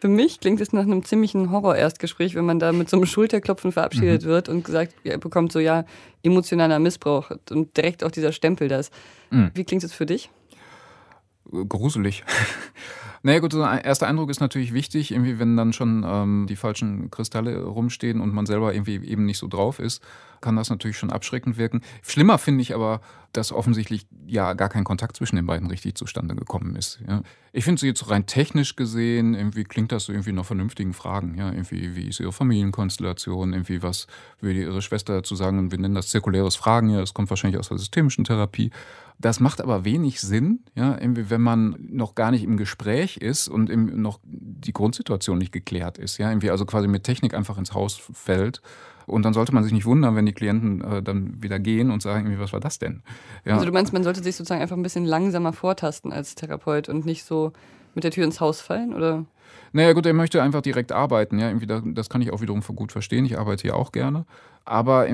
Für 0.00 0.08
mich 0.08 0.40
klingt 0.40 0.60
es 0.60 0.72
nach 0.72 0.82
einem 0.82 1.04
ziemlichen 1.04 1.52
Horror-Erstgespräch, 1.52 2.34
wenn 2.34 2.44
man 2.44 2.58
da 2.58 2.72
mit 2.72 2.90
so 2.90 2.96
einem 2.96 3.06
Schulterklopfen 3.06 3.70
verabschiedet 3.70 4.24
mhm. 4.24 4.26
wird 4.26 4.48
und 4.48 4.64
gesagt 4.64 4.94
ja, 5.04 5.16
bekommt 5.16 5.52
so, 5.52 5.60
ja, 5.60 5.84
emotionaler 6.24 6.80
Missbrauch 6.80 7.30
und 7.50 7.76
direkt 7.76 8.02
auch 8.02 8.10
dieser 8.10 8.32
Stempel 8.32 8.66
das. 8.66 8.90
Mhm. 9.30 9.52
Wie 9.54 9.62
klingt 9.62 9.84
es 9.84 9.92
für 9.92 10.04
dich? 10.04 10.28
Gruselig. 11.50 12.24
Naja 13.24 13.38
gut, 13.38 13.52
so 13.52 13.62
ein 13.62 13.78
erster 13.78 14.08
Eindruck 14.08 14.30
ist 14.30 14.40
natürlich 14.40 14.72
wichtig, 14.72 15.12
irgendwie 15.12 15.38
wenn 15.38 15.56
dann 15.56 15.72
schon 15.72 16.04
ähm, 16.04 16.46
die 16.48 16.56
falschen 16.56 17.08
Kristalle 17.10 17.62
rumstehen 17.62 18.20
und 18.20 18.34
man 18.34 18.46
selber 18.46 18.74
irgendwie 18.74 18.96
eben 18.96 19.24
nicht 19.24 19.38
so 19.38 19.46
drauf 19.46 19.78
ist, 19.78 20.02
kann 20.40 20.56
das 20.56 20.70
natürlich 20.70 20.98
schon 20.98 21.12
abschreckend 21.12 21.56
wirken. 21.56 21.82
Schlimmer 22.02 22.36
finde 22.38 22.62
ich 22.62 22.74
aber, 22.74 23.00
dass 23.32 23.52
offensichtlich 23.52 24.06
ja 24.26 24.54
gar 24.54 24.68
kein 24.68 24.82
Kontakt 24.82 25.16
zwischen 25.16 25.36
den 25.36 25.46
beiden 25.46 25.68
richtig 25.68 25.94
zustande 25.94 26.34
gekommen 26.34 26.74
ist. 26.74 27.00
Ja. 27.08 27.22
Ich 27.52 27.64
finde 27.64 27.80
so 27.80 27.86
jetzt 27.86 28.10
rein 28.10 28.26
technisch 28.26 28.74
gesehen, 28.74 29.34
irgendwie 29.34 29.62
klingt 29.62 29.92
das 29.92 30.04
so 30.04 30.12
irgendwie 30.12 30.32
nach 30.32 30.44
vernünftigen 30.44 30.92
Fragen. 30.92 31.36
Ja, 31.38 31.52
irgendwie, 31.52 31.94
wie 31.94 32.08
ist 32.08 32.18
ihre 32.18 32.32
Familienkonstellation, 32.32 33.52
irgendwie 33.52 33.82
was 33.84 34.08
würde 34.40 34.60
ihre 34.60 34.82
Schwester 34.82 35.14
dazu 35.14 35.36
sagen, 35.36 35.70
wir 35.70 35.78
nennen 35.78 35.94
das 35.94 36.08
zirkuläres 36.08 36.56
Fragen, 36.56 36.90
ja, 36.90 36.98
das 36.98 37.14
kommt 37.14 37.30
wahrscheinlich 37.30 37.60
aus 37.60 37.68
der 37.68 37.78
systemischen 37.78 38.24
Therapie. 38.24 38.72
Das 39.22 39.38
macht 39.38 39.60
aber 39.60 39.84
wenig 39.84 40.20
Sinn, 40.20 40.64
ja, 40.74 40.98
wenn 41.00 41.40
man 41.40 41.76
noch 41.78 42.16
gar 42.16 42.32
nicht 42.32 42.42
im 42.42 42.56
Gespräch 42.56 43.18
ist 43.18 43.46
und 43.46 43.70
noch 43.96 44.18
die 44.24 44.72
Grundsituation 44.72 45.38
nicht 45.38 45.52
geklärt 45.52 45.96
ist. 45.96 46.18
Ja, 46.18 46.28
irgendwie 46.28 46.50
also 46.50 46.66
quasi 46.66 46.88
mit 46.88 47.04
Technik 47.04 47.32
einfach 47.32 47.56
ins 47.56 47.72
Haus 47.72 48.02
fällt. 48.12 48.60
Und 49.06 49.22
dann 49.24 49.32
sollte 49.32 49.54
man 49.54 49.62
sich 49.62 49.72
nicht 49.72 49.86
wundern, 49.86 50.16
wenn 50.16 50.26
die 50.26 50.32
Klienten 50.32 50.80
äh, 50.80 51.02
dann 51.02 51.40
wieder 51.40 51.60
gehen 51.60 51.92
und 51.92 52.02
sagen, 52.02 52.36
was 52.40 52.52
war 52.52 52.58
das 52.58 52.80
denn? 52.80 53.02
Ja. 53.44 53.54
Also 53.54 53.66
du 53.66 53.72
meinst, 53.72 53.92
man 53.92 54.02
sollte 54.02 54.22
sich 54.24 54.34
sozusagen 54.34 54.60
einfach 54.60 54.76
ein 54.76 54.82
bisschen 54.82 55.04
langsamer 55.04 55.52
vortasten 55.52 56.12
als 56.12 56.34
Therapeut 56.34 56.88
und 56.88 57.06
nicht 57.06 57.24
so 57.24 57.52
mit 57.94 58.02
der 58.02 58.10
Tür 58.10 58.24
ins 58.24 58.40
Haus 58.40 58.60
fallen, 58.60 58.92
oder? 58.92 59.24
Naja 59.72 59.92
gut, 59.92 60.06
er 60.06 60.14
möchte 60.14 60.42
einfach 60.42 60.62
direkt 60.62 60.92
arbeiten. 60.92 61.38
Ja, 61.38 61.48
irgendwie 61.48 61.94
das 61.94 62.08
kann 62.08 62.22
ich 62.22 62.32
auch 62.32 62.40
wiederum 62.40 62.62
gut 62.62 62.92
verstehen. 62.92 63.24
Ich 63.24 63.38
arbeite 63.38 63.62
hier 63.62 63.76
auch 63.76 63.92
gerne. 63.92 64.26
Aber 64.64 65.08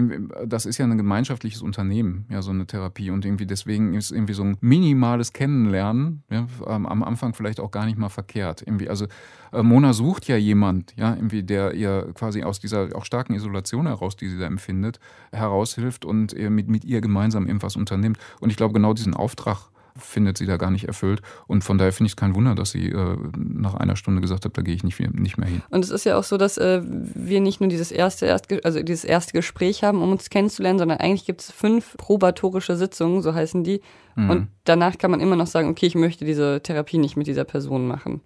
das 0.45 0.67
ist 0.67 0.77
ja 0.77 0.85
ein 0.85 0.99
gemeinschaftliches 0.99 1.63
Unternehmen, 1.63 2.27
ja, 2.29 2.43
so 2.43 2.51
eine 2.51 2.67
Therapie. 2.67 3.11
Und 3.11 3.25
irgendwie 3.25 3.47
deswegen 3.47 3.95
ist 3.95 4.11
irgendwie 4.11 4.35
so 4.35 4.43
ein 4.43 4.59
minimales 4.61 5.33
Kennenlernen 5.33 6.23
ja, 6.31 6.47
am 6.67 7.03
Anfang 7.03 7.33
vielleicht 7.33 7.59
auch 7.59 7.71
gar 7.71 7.87
nicht 7.87 7.97
mal 7.97 8.11
verkehrt. 8.11 8.61
Irgendwie, 8.61 8.91
also 8.91 9.07
äh, 9.53 9.63
Mona 9.63 9.95
sucht 9.95 10.29
ja 10.29 10.37
jemand, 10.37 10.95
ja, 10.97 11.15
irgendwie, 11.15 11.43
der 11.43 11.73
ihr 11.73 12.11
quasi 12.13 12.43
aus 12.43 12.61
dieser 12.61 12.95
auch 12.95 13.07
starken 13.07 13.35
Isolation 13.35 13.87
heraus, 13.87 14.17
die 14.17 14.29
sie 14.29 14.39
da 14.39 14.47
empfindet, 14.47 15.01
heraushilft 15.33 16.05
und 16.05 16.37
mit, 16.51 16.69
mit 16.69 16.85
ihr 16.85 17.01
gemeinsam 17.01 17.47
irgendwas 17.47 17.77
unternimmt. 17.77 18.19
Und 18.41 18.51
ich 18.51 18.57
glaube, 18.57 18.75
genau 18.75 18.93
diesen 18.93 19.15
Auftrag 19.15 19.71
findet 19.99 20.39
sie 20.39 20.47
da 20.47 20.57
gar 20.57 20.71
nicht 20.71 20.85
erfüllt. 20.85 21.21
Und 21.47 21.65
von 21.65 21.79
daher 21.79 21.93
finde 21.93 22.09
ich 22.09 22.13
es 22.13 22.17
kein 22.17 22.35
Wunder, 22.35 22.55
dass 22.55 22.71
sie 22.71 22.89
äh, 22.89 23.17
nach 23.37 23.75
einer 23.75 23.97
Stunde 23.97 24.21
gesagt 24.21 24.45
hat, 24.45 24.57
da 24.57 24.63
gehe 24.63 24.75
ich 24.75 24.85
nicht 24.85 24.99
mehr, 24.99 25.11
nicht 25.13 25.39
mehr 25.39 25.49
hin. 25.49 25.63
Und 25.71 25.85
es 25.85 25.91
ist 25.91 26.05
ja 26.05 26.17
auch 26.17 26.25
so, 26.25 26.37
dass 26.37 26.59
äh, 26.59 26.83
wir 26.85 27.41
nicht 27.41 27.61
nur 27.61 27.69
dieses 27.69 27.93
erste, 27.93 28.27
erste, 28.27 28.65
also 28.65 28.83
dieses 28.83 29.05
erste 29.05 29.33
Gespräch 29.33 29.85
haben, 29.85 30.03
um 30.03 30.11
uns 30.11 30.31
kennenzulernen, 30.31 30.79
sondern 30.79 30.99
eigentlich 30.99 31.27
gibt 31.27 31.41
es 31.43 31.51
fünf 31.51 31.97
probatorische 31.97 32.77
Sitzungen, 32.77 33.23
so 33.23 33.35
heißen 33.35 33.65
die. 33.65 33.81
Mhm. 34.17 34.31
Und 34.31 34.49
danach 34.65 34.99
kann 34.99 35.11
man 35.11 35.21
immer 35.21 35.37
noch 35.37 35.47
sagen, 35.47 35.69
okay, 35.69 35.87
ich 35.87 35.95
möchte 35.95 36.25
diese 36.25 36.61
Therapie 36.63 36.99
nicht 36.99 37.17
mit 37.17 37.27
dieser 37.27 37.45
Person 37.45 37.87
machen. 37.87 38.21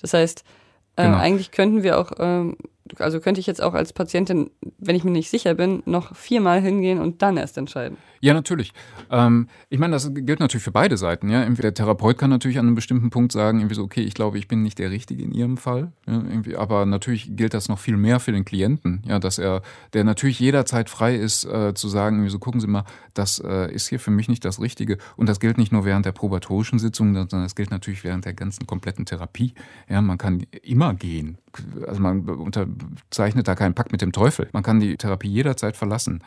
Das 0.00 0.14
heißt, 0.14 0.44
äh, 0.96 1.04
genau. 1.04 1.18
eigentlich 1.18 1.50
könnten 1.50 1.82
wir 1.82 1.98
auch 1.98 2.12
ähm, 2.18 2.56
also 2.98 3.20
könnte 3.20 3.40
ich 3.40 3.46
jetzt 3.46 3.62
auch 3.62 3.74
als 3.74 3.92
Patientin, 3.92 4.50
wenn 4.78 4.96
ich 4.96 5.04
mir 5.04 5.10
nicht 5.10 5.30
sicher 5.30 5.54
bin, 5.54 5.82
noch 5.86 6.14
viermal 6.14 6.60
hingehen 6.60 7.00
und 7.00 7.22
dann 7.22 7.36
erst 7.36 7.58
entscheiden. 7.58 7.98
Ja, 8.20 8.34
natürlich. 8.34 8.72
Ähm, 9.10 9.48
ich 9.68 9.78
meine, 9.78 9.92
das 9.92 10.12
gilt 10.12 10.40
natürlich 10.40 10.64
für 10.64 10.72
beide 10.72 10.96
Seiten. 10.96 11.28
Ja? 11.28 11.48
Der 11.48 11.74
Therapeut 11.74 12.18
kann 12.18 12.30
natürlich 12.30 12.58
an 12.58 12.66
einem 12.66 12.74
bestimmten 12.74 13.10
Punkt 13.10 13.32
sagen, 13.32 13.60
irgendwie 13.60 13.74
so, 13.74 13.82
okay, 13.82 14.02
ich 14.02 14.14
glaube, 14.14 14.38
ich 14.38 14.48
bin 14.48 14.62
nicht 14.62 14.78
der 14.78 14.90
Richtige 14.90 15.22
in 15.22 15.32
Ihrem 15.32 15.56
Fall. 15.56 15.92
Ja? 16.06 16.14
Irgendwie, 16.14 16.56
aber 16.56 16.86
natürlich 16.86 17.36
gilt 17.36 17.54
das 17.54 17.68
noch 17.68 17.78
viel 17.78 17.96
mehr 17.96 18.20
für 18.20 18.32
den 18.32 18.44
Klienten, 18.44 19.02
ja, 19.06 19.18
dass 19.18 19.38
er, 19.38 19.62
der 19.92 20.04
natürlich 20.04 20.40
jederzeit 20.40 20.90
frei 20.90 21.16
ist, 21.16 21.44
äh, 21.44 21.74
zu 21.74 21.88
sagen, 21.88 22.16
irgendwie 22.16 22.30
so, 22.30 22.38
gucken 22.38 22.60
Sie 22.60 22.66
mal, 22.66 22.84
das 23.14 23.38
äh, 23.38 23.72
ist 23.72 23.88
hier 23.88 24.00
für 24.00 24.10
mich 24.10 24.28
nicht 24.28 24.44
das 24.44 24.60
Richtige. 24.60 24.98
Und 25.16 25.28
das 25.28 25.40
gilt 25.40 25.58
nicht 25.58 25.72
nur 25.72 25.84
während 25.84 26.06
der 26.06 26.12
probatorischen 26.12 26.78
Sitzung, 26.78 27.14
sondern 27.14 27.42
das 27.42 27.54
gilt 27.54 27.70
natürlich 27.70 28.04
während 28.04 28.24
der 28.24 28.34
ganzen 28.34 28.66
kompletten 28.66 29.06
Therapie. 29.06 29.54
Ja, 29.88 30.00
man 30.00 30.18
kann 30.18 30.42
immer 30.62 30.94
gehen. 30.94 31.38
Also 31.86 32.00
man 32.00 32.28
unterzeichnet 32.28 33.48
da 33.48 33.54
keinen 33.54 33.74
Pakt 33.74 33.92
mit 33.92 34.02
dem 34.02 34.12
Teufel. 34.12 34.48
Man 34.52 34.62
kann 34.62 34.80
die 34.80 34.96
Therapie 34.96 35.28
jederzeit 35.28 35.76
verlassen, 35.76 36.22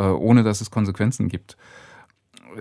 ohne 0.00 0.42
dass 0.42 0.60
es 0.60 0.70
Konsequenzen 0.70 1.28
gibt 1.28 1.56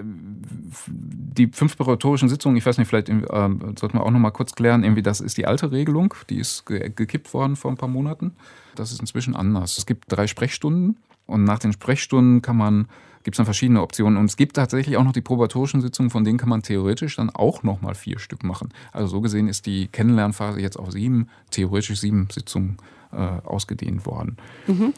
die 0.02 1.48
fünf 1.48 1.78
präparatorischen 1.78 2.30
Sitzungen, 2.30 2.58
ich 2.58 2.66
weiß 2.66 2.78
nicht, 2.78 2.88
vielleicht 2.88 3.10
äh, 3.10 3.22
sollten 3.30 3.94
wir 3.94 4.04
auch 4.04 4.12
noch 4.12 4.20
mal 4.20 4.32
kurz 4.32 4.56
klären, 4.56 4.84
irgendwie 4.84 5.02
das 5.02 5.22
ist 5.22 5.38
die 5.38 5.46
alte 5.46 5.72
Regelung, 5.72 6.14
die 6.30 6.38
ist 6.38 6.66
ge 6.66 6.92
gekippt 6.96 7.34
worden 7.34 7.56
vor 7.56 7.72
ein 7.72 7.78
paar 7.78 7.90
Monaten. 7.90 8.32
Das 8.76 8.92
ist 8.92 9.00
inzwischen 9.00 9.36
anders. 9.36 9.78
Es 9.78 9.86
gibt 9.86 10.06
drei 10.12 10.28
Sprechstunden 10.28 10.98
und 11.26 11.44
nach 11.44 11.60
den 11.60 11.74
Sprechstunden 11.74 12.42
kann 12.42 12.58
man 12.58 12.88
gibt 13.24 13.36
es 13.36 13.38
dann 13.38 13.46
verschiedene 13.46 13.82
Optionen. 13.82 14.18
Und 14.18 14.26
es 14.26 14.36
gibt 14.36 14.58
tatsächlich 14.58 14.98
auch 14.98 15.04
noch 15.06 15.14
die 15.14 15.22
probatorischen 15.22 15.80
Sitzungen, 15.80 16.10
von 16.10 16.26
denen 16.26 16.38
kann 16.38 16.50
man 16.50 16.62
theoretisch 16.62 17.16
dann 17.16 17.30
auch 17.30 17.64
nochmal 17.64 17.96
vier 17.96 18.20
Stück 18.20 18.44
machen. 18.44 18.74
Also 18.92 19.08
so 19.08 19.22
gesehen 19.22 19.48
ist 19.48 19.66
die 19.66 19.88
Kennenlernphase 19.88 20.60
jetzt 20.60 20.78
auf 20.78 20.92
sieben, 20.92 21.30
theoretisch 21.50 21.98
sieben 22.02 22.28
Sitzungen 22.30 22.76
äh, 23.14 23.16
ausgedehnt 23.16 24.06
worden. 24.06 24.36
Mhm. 24.68 24.94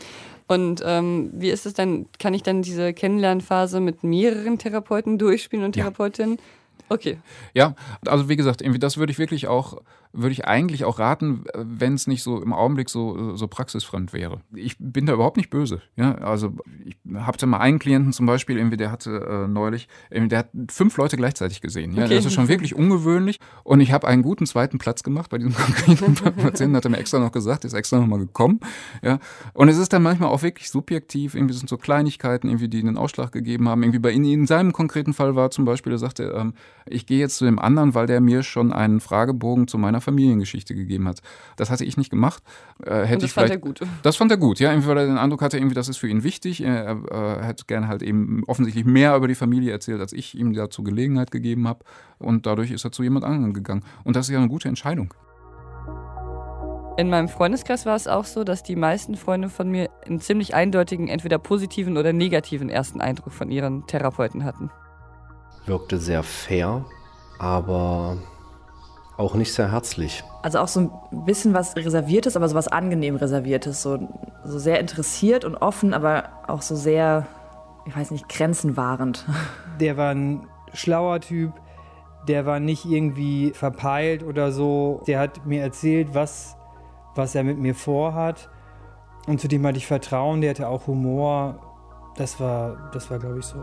Und 0.48 0.84
ähm, 0.86 1.32
wie 1.34 1.50
ist 1.50 1.66
es 1.66 1.74
denn, 1.74 2.08
kann 2.20 2.34
ich 2.34 2.44
dann 2.44 2.62
diese 2.62 2.94
Kennenlernphase 2.94 3.80
mit 3.80 4.04
mehreren 4.04 4.60
Therapeuten 4.60 5.18
durchspielen 5.18 5.66
und 5.66 5.74
Therapeutinnen? 5.74 6.38
Ja. 6.38 6.44
Okay. 6.88 7.18
Ja, 7.54 7.74
also 8.06 8.30
wie 8.30 8.36
gesagt, 8.36 8.62
irgendwie 8.62 8.80
das 8.80 8.98
würde 8.98 9.12
ich 9.12 9.18
wirklich 9.18 9.48
auch 9.48 9.82
würde 10.16 10.32
ich 10.32 10.48
eigentlich 10.48 10.86
auch 10.86 10.98
raten, 10.98 11.44
wenn 11.54 11.94
es 11.94 12.08
nicht 12.08 12.24
so 12.24 12.42
im 12.42 12.54
Augenblick 12.54 12.90
so, 12.90 13.36
so 13.36 13.48
praxisfremd 13.48 14.14
wäre. 14.14 14.40
Ich 14.54 14.78
bin 14.80 15.06
da 15.06 15.14
überhaupt 15.14 15.38
nicht 15.38 15.50
böse. 15.50 15.82
Ja? 15.96 16.16
Also 16.16 16.54
ich 16.86 16.96
hatte 17.16 17.46
mal 17.46 17.60
einen 17.60 17.80
Klienten 17.80 18.14
zum 18.14 18.26
Beispiel, 18.26 18.58
irgendwie, 18.58 18.78
der 18.78 18.92
hatte 18.92 19.44
äh, 19.46 19.48
neulich, 19.48 19.88
der 20.10 20.40
hat 20.40 20.50
fünf 20.70 20.96
Leute 20.98 21.18
gleichzeitig 21.18 21.62
gesehen. 21.62 21.94
Ja? 21.94 22.06
Okay. 22.06 22.16
Das 22.16 22.26
ist 22.26 22.34
schon 22.34 22.48
wirklich 22.48 22.76
ungewöhnlich. 22.76 23.40
Und 23.64 23.82
ich 23.82 23.92
habe 23.92 24.08
einen 24.08 24.24
guten 24.24 24.46
zweiten 24.46 24.78
Platz 24.78 25.04
gemacht 25.04 25.30
bei 25.30 25.38
diesem 25.38 25.54
konkreten 25.86 26.14
Patienten, 26.14 26.76
hat 26.76 26.86
er 26.86 26.92
mir 26.92 26.98
extra 26.98 27.20
noch 27.20 27.32
gesagt, 27.32 27.66
ist 27.66 27.74
extra 27.74 28.00
nochmal 28.00 28.20
gekommen. 28.20 28.62
Ja? 29.04 29.20
Und 29.54 29.68
es 29.68 29.78
ist 29.78 29.92
dann 29.92 30.02
manchmal 30.02 30.30
auch 30.30 30.44
wirklich 30.44 30.70
subjektiv, 30.70 31.36
irgendwie 31.36 31.56
sind 31.56 31.68
so 31.68 31.78
Kleinigkeiten, 31.78 32.48
irgendwie, 32.48 32.70
die 32.70 32.80
einen 32.80 32.98
Ausschlag 32.98 33.34
gegeben 33.34 33.68
haben. 33.68 33.84
Irgendwie 33.84 34.00
bei 34.00 34.12
Ihnen, 34.12 34.26
in 34.26 34.48
seinem 34.48 34.72
konkreten 34.72 35.14
Fall 35.14 35.36
war 35.36 35.52
zum 35.52 35.66
Beispiel, 35.66 35.92
er 35.92 35.98
sagte, 35.98 36.34
ähm, 36.38 36.54
ich 36.86 37.06
gehe 37.06 37.20
jetzt 37.20 37.38
zu 37.38 37.46
dem 37.46 37.60
anderen, 37.60 37.96
weil 37.96 38.08
der 38.08 38.22
mir 38.22 38.44
schon 38.44 38.72
einen 38.72 39.02
Fragebogen 39.02 39.68
zu 39.68 39.78
meiner 39.78 40.02
Familiengeschichte 40.06 40.74
gegeben 40.74 41.08
hat. 41.08 41.22
Das 41.58 41.70
hatte 41.70 41.84
ich 41.84 41.98
nicht 41.98 42.10
gemacht. 42.10 42.42
Äh, 42.84 43.02
hätte 43.02 43.16
Und 43.16 43.24
das 43.24 43.30
ich 43.30 43.34
fand 43.34 43.50
er 43.50 43.58
gut. 43.58 43.82
Das 44.04 44.16
fand 44.16 44.32
er 44.32 44.38
gut, 44.38 44.60
ja, 44.60 44.72
irgendwie, 44.72 44.88
weil 44.88 45.00
er 45.00 45.06
den 45.08 45.18
Eindruck 45.18 45.42
hatte, 45.42 45.58
irgendwie, 45.58 45.76
das 45.76 45.90
ist 45.90 45.98
für 45.98 46.08
ihn 46.08 46.24
wichtig. 46.24 46.62
Er, 46.62 46.86
er, 46.86 47.12
er 47.12 47.44
hätte 47.44 47.66
gerne 47.66 47.88
halt 47.88 48.02
eben 48.02 48.44
offensichtlich 48.48 48.86
mehr 48.86 49.16
über 49.16 49.28
die 49.28 49.36
Familie 49.36 49.72
erzählt, 49.72 50.00
als 50.00 50.14
ich 50.14 50.38
ihm 50.38 50.54
dazu 50.54 50.84
Gelegenheit 50.84 51.32
gegeben 51.32 51.68
habe. 51.68 51.84
Und 52.20 52.46
dadurch 52.46 52.72
ist 52.72 52.86
er 52.86 52.94
zu 52.94 53.04
jemand 53.04 53.26
anderem 53.26 53.54
gegangen. 53.54 53.84
Und 54.04 54.16
das 54.16 54.28
ist 54.28 54.34
ja 54.34 54.40
eine 54.40 54.48
gute 54.48 54.70
Entscheidung. 54.70 55.14
In 56.98 57.10
meinem 57.10 57.28
Freundeskreis 57.28 57.86
war 57.86 57.96
es 57.96 58.08
auch 58.08 58.24
so, 58.24 58.46
dass 58.46 58.64
die 58.64 58.78
meisten 58.78 59.16
Freunde 59.18 59.50
von 59.50 59.70
mir 59.70 59.90
einen 60.06 60.22
ziemlich 60.22 60.56
eindeutigen, 60.56 61.10
entweder 61.10 61.38
positiven 61.38 61.98
oder 61.98 62.14
negativen 62.14 62.70
ersten 62.70 63.02
Eindruck 63.02 63.34
von 63.34 63.52
ihren 63.52 63.86
Therapeuten 63.86 64.46
hatten. 64.46 64.72
Wirkte 65.66 65.98
sehr 65.98 66.24
fair, 66.24 66.86
aber 67.38 68.18
auch 69.18 69.36
nicht 69.36 69.54
sehr 69.54 69.72
herzlich. 69.72 70.24
Also 70.42 70.60
auch 70.60 70.68
so 70.68 70.80
ein 70.82 71.26
bisschen 71.26 71.54
was 71.54 71.76
Reserviertes, 71.76 72.36
aber 72.36 72.50
so 72.50 72.56
was 72.56 72.68
angenehm 72.68 73.16
Reserviertes. 73.16 73.82
So, 73.82 74.00
so 74.44 74.60
sehr 74.60 74.80
interessiert 74.80 75.46
und 75.46 75.56
offen, 75.56 75.94
aber 75.94 76.30
auch 76.48 76.62
so 76.62 76.76
sehr, 76.76 77.26
ich 77.86 77.96
weiß 77.96 78.12
nicht, 78.12 78.28
grenzenwahrend. 78.28 79.26
Der 79.80 79.98
war 79.98 80.12
ein 80.12 80.48
schlauer 80.74 81.22
Typ, 81.22 81.54
der 82.28 82.46
war 82.46 82.60
nicht 82.60 82.86
irgendwie 82.86 83.52
verpeilt 83.52 84.24
oder 84.24 84.52
so. 84.52 85.02
Der 85.08 85.20
hat 85.20 85.46
mir 85.46 85.62
erzählt, 85.62 86.14
was, 86.14 86.58
was 87.14 87.36
er 87.36 87.44
mit 87.44 87.60
mir 87.60 87.76
vorhat. 87.76 88.50
Und 89.28 89.40
zu 89.40 89.48
dem 89.48 89.66
hatte 89.66 89.78
ich 89.78 89.88
Vertrauen, 89.88 90.42
der 90.42 90.52
hatte 90.52 90.68
auch 90.68 90.88
Humor. 90.88 91.60
Das 92.16 92.40
war, 92.40 92.90
das 92.94 93.10
war 93.12 93.20
glaube 93.20 93.40
ich, 93.40 93.46
so. 93.46 93.58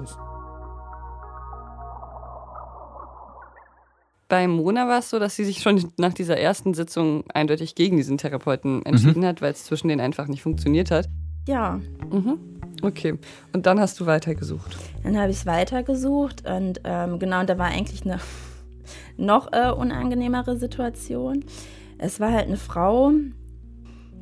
Bei 4.33 4.49
Mona 4.49 4.89
war 4.89 5.01
es 5.01 5.11
so, 5.11 5.19
dass 5.19 5.37
sie 5.37 5.45
sich 5.45 5.61
schon 5.61 5.93
nach 5.99 6.15
dieser 6.15 6.39
ersten 6.39 6.73
Sitzung 6.73 7.25
eindeutig 7.35 7.75
gegen 7.75 7.99
diesen 7.99 8.17
Therapeuten 8.17 8.83
entschieden 8.87 9.21
mhm. 9.21 9.27
hat, 9.27 9.43
weil 9.43 9.53
es 9.53 9.65
zwischen 9.65 9.89
denen 9.89 10.01
einfach 10.01 10.27
nicht 10.27 10.41
funktioniert 10.41 10.91
hat. 10.91 11.07
Ja. 11.47 11.79
Mhm. 12.11 12.39
Okay. 12.81 13.19
Und 13.53 13.67
dann 13.67 13.79
hast 13.79 14.01
du 14.01 14.07
weitergesucht. 14.07 14.75
Dann 15.03 15.19
habe 15.19 15.33
ich 15.33 15.45
weitergesucht 15.45 16.49
und 16.49 16.81
ähm, 16.83 17.19
genau, 17.19 17.41
und 17.41 17.51
da 17.51 17.59
war 17.59 17.67
eigentlich 17.67 18.07
eine 18.07 18.21
noch 19.19 19.53
äh, 19.53 19.71
unangenehmere 19.71 20.57
Situation. 20.57 21.45
Es 21.99 22.19
war 22.19 22.33
halt 22.33 22.47
eine 22.47 22.57
Frau, 22.57 23.13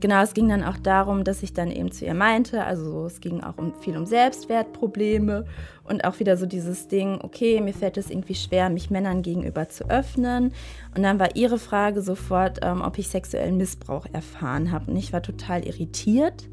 Genau, 0.01 0.23
es 0.23 0.33
ging 0.33 0.49
dann 0.49 0.65
auch 0.65 0.79
darum, 0.79 1.25
dass 1.25 1.43
ich 1.43 1.53
dann 1.53 1.71
eben 1.71 1.93
zu 1.93 2.07
ihr 2.07 2.15
meinte, 2.15 2.65
also 2.65 3.05
es 3.05 3.21
ging 3.21 3.43
auch 3.43 3.59
um, 3.59 3.75
viel 3.81 3.99
um 3.99 4.07
Selbstwertprobleme 4.07 5.45
und 5.85 6.05
auch 6.05 6.19
wieder 6.21 6.39
so 6.39 6.47
dieses 6.47 6.89
Ding, 6.89 7.19
okay, 7.23 7.61
mir 7.61 7.75
fällt 7.75 7.99
es 7.99 8.11
irgendwie 8.11 8.35
schwer, 8.35 8.71
mich 8.71 8.91
Männern 8.91 9.21
gegenüber 9.21 9.69
zu 9.69 9.91
öffnen. 9.91 10.53
Und 10.97 11.03
dann 11.03 11.19
war 11.19 11.37
ihre 11.37 11.59
Frage 11.59 12.01
sofort, 12.01 12.61
ähm, 12.63 12.81
ob 12.81 12.97
ich 12.97 13.09
sexuellen 13.09 13.59
Missbrauch 13.59 14.07
erfahren 14.11 14.73
habe. 14.73 14.91
Und 14.91 14.97
ich 14.97 15.13
war 15.13 15.23
total 15.23 15.67
irritiert, 15.67 16.49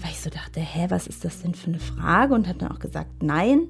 weil 0.00 0.10
ich 0.10 0.20
so 0.20 0.30
dachte, 0.30 0.60
hä, 0.60 0.86
was 0.88 1.06
ist 1.06 1.26
das 1.26 1.42
denn 1.42 1.54
für 1.54 1.68
eine 1.68 1.78
Frage? 1.78 2.34
Und 2.34 2.48
hat 2.48 2.62
dann 2.62 2.72
auch 2.72 2.78
gesagt, 2.78 3.22
nein. 3.22 3.68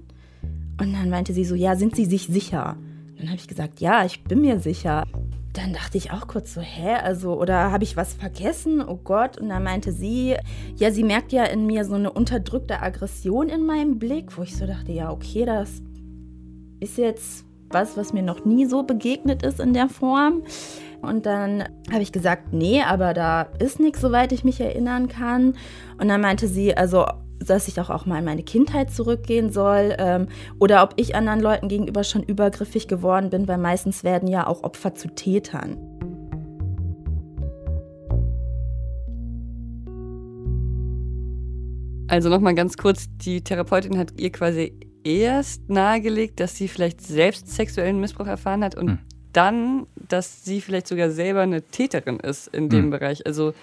Und 0.81 0.93
dann 0.93 1.11
meinte 1.11 1.33
sie 1.33 1.45
so, 1.45 1.57
ja, 1.57 1.75
sind 1.75 1.97
Sie 1.97 2.05
sich 2.05 2.27
sicher? 2.27 2.77
Dann 3.19 3.29
habe 3.29 3.37
ich 3.37 3.49
gesagt, 3.49 3.81
ja, 3.81 4.05
ich 4.05 4.23
bin 4.25 4.43
mir 4.43 4.61
sicher 4.61 5.05
dann 5.57 5.73
dachte 5.73 5.97
ich 5.97 6.11
auch 6.11 6.27
kurz 6.27 6.55
so, 6.55 6.61
hä, 6.61 6.95
also, 7.03 7.41
oder 7.41 7.71
habe 7.73 7.85
ich 7.85 7.97
was 7.97 8.15
vergessen? 8.15 8.83
Oh 8.87 8.99
Gott. 9.03 9.39
Und 9.39 9.49
dann 9.49 9.63
meinte 9.63 9.93
sie, 9.93 10.37
ja, 10.77 10.91
sie 10.91 11.05
merkt 11.05 11.33
ja 11.33 11.45
in 11.45 11.67
mir 11.67 11.85
so 11.85 11.95
eine 11.95 12.13
unterdrückte 12.13 12.83
Aggression 12.83 13.49
in 13.49 13.65
meinem 13.65 13.99
Blick, 13.99 14.37
wo 14.37 14.43
ich 14.43 14.57
so 14.57 14.67
dachte, 14.67 14.93
ja, 14.93 15.11
okay, 15.11 15.45
das 15.45 15.83
ist 16.81 16.99
jetzt 16.99 17.45
was, 17.71 17.97
was 17.97 18.13
mir 18.13 18.23
noch 18.23 18.45
nie 18.45 18.67
so 18.67 18.83
begegnet 18.83 19.43
ist 19.43 19.61
in 19.61 19.73
der 19.73 19.89
Form. 19.89 20.43
Und 21.03 21.27
dann 21.27 21.65
habe 21.91 22.03
ich 22.03 22.13
gesagt, 22.13 22.53
nee, 22.53 22.83
aber 22.83 23.15
da 23.15 23.43
ist 23.59 23.81
nichts, 23.81 24.01
soweit 24.01 24.33
ich 24.33 24.45
mich 24.45 24.61
erinnern 24.61 25.09
kann. 25.09 25.55
Und 25.99 26.09
dann 26.09 26.21
meinte 26.21 26.49
sie, 26.49 26.77
also 26.77 27.07
dass 27.39 27.69
ich 27.69 27.75
doch 27.75 27.91
auch 27.91 28.07
mal 28.07 28.19
in 28.19 28.25
meine 28.25 28.43
Kindheit 28.43 28.91
zurückgehen 28.91 29.53
soll 29.53 29.95
ähm, 29.99 30.29
oder 30.59 30.83
ob 30.83 30.95
ich 30.97 31.15
anderen 31.15 31.41
Leuten 31.41 31.69
gegenüber 31.69 32.05
schon 32.05 32.23
übergriffig 32.23 32.89
geworden 32.89 33.31
bin, 33.31 33.47
weil 33.49 33.59
meistens 33.59 34.05
werden 34.05 34.29
ja 34.29 34.47
auch 34.47 34.63
Opfer 34.63 34.95
zu 34.95 35.09
Tätern. 35.09 35.77
Also 42.09 42.29
nochmal 42.29 42.55
ganz 42.55 42.77
kurz, 42.77 43.07
die 43.17 43.43
Therapeutin 43.43 43.99
hat 43.99 44.13
ihr 44.21 44.31
quasi 44.31 44.79
erst 45.03 45.69
nahegelegt, 45.69 46.41
dass 46.41 46.57
sie 46.57 46.69
vielleicht 46.69 47.01
selbst 47.01 47.49
sexuellen 47.49 48.01
Missbrauch 48.01 48.27
erfahren 48.27 48.63
hat 48.63 48.77
und 48.77 48.89
hm. 48.89 48.99
dann, 49.33 49.87
dass 50.09 50.45
sie 50.45 50.61
vielleicht 50.61 50.87
sogar 50.87 51.11
selber 51.11 51.43
eine 51.43 51.63
Täterin 51.63 52.21
ist 52.21 52.49
in 52.49 52.69
dem 52.69 52.85
hm. 52.85 52.91
Bereich. 52.91 53.27
Also 53.27 53.55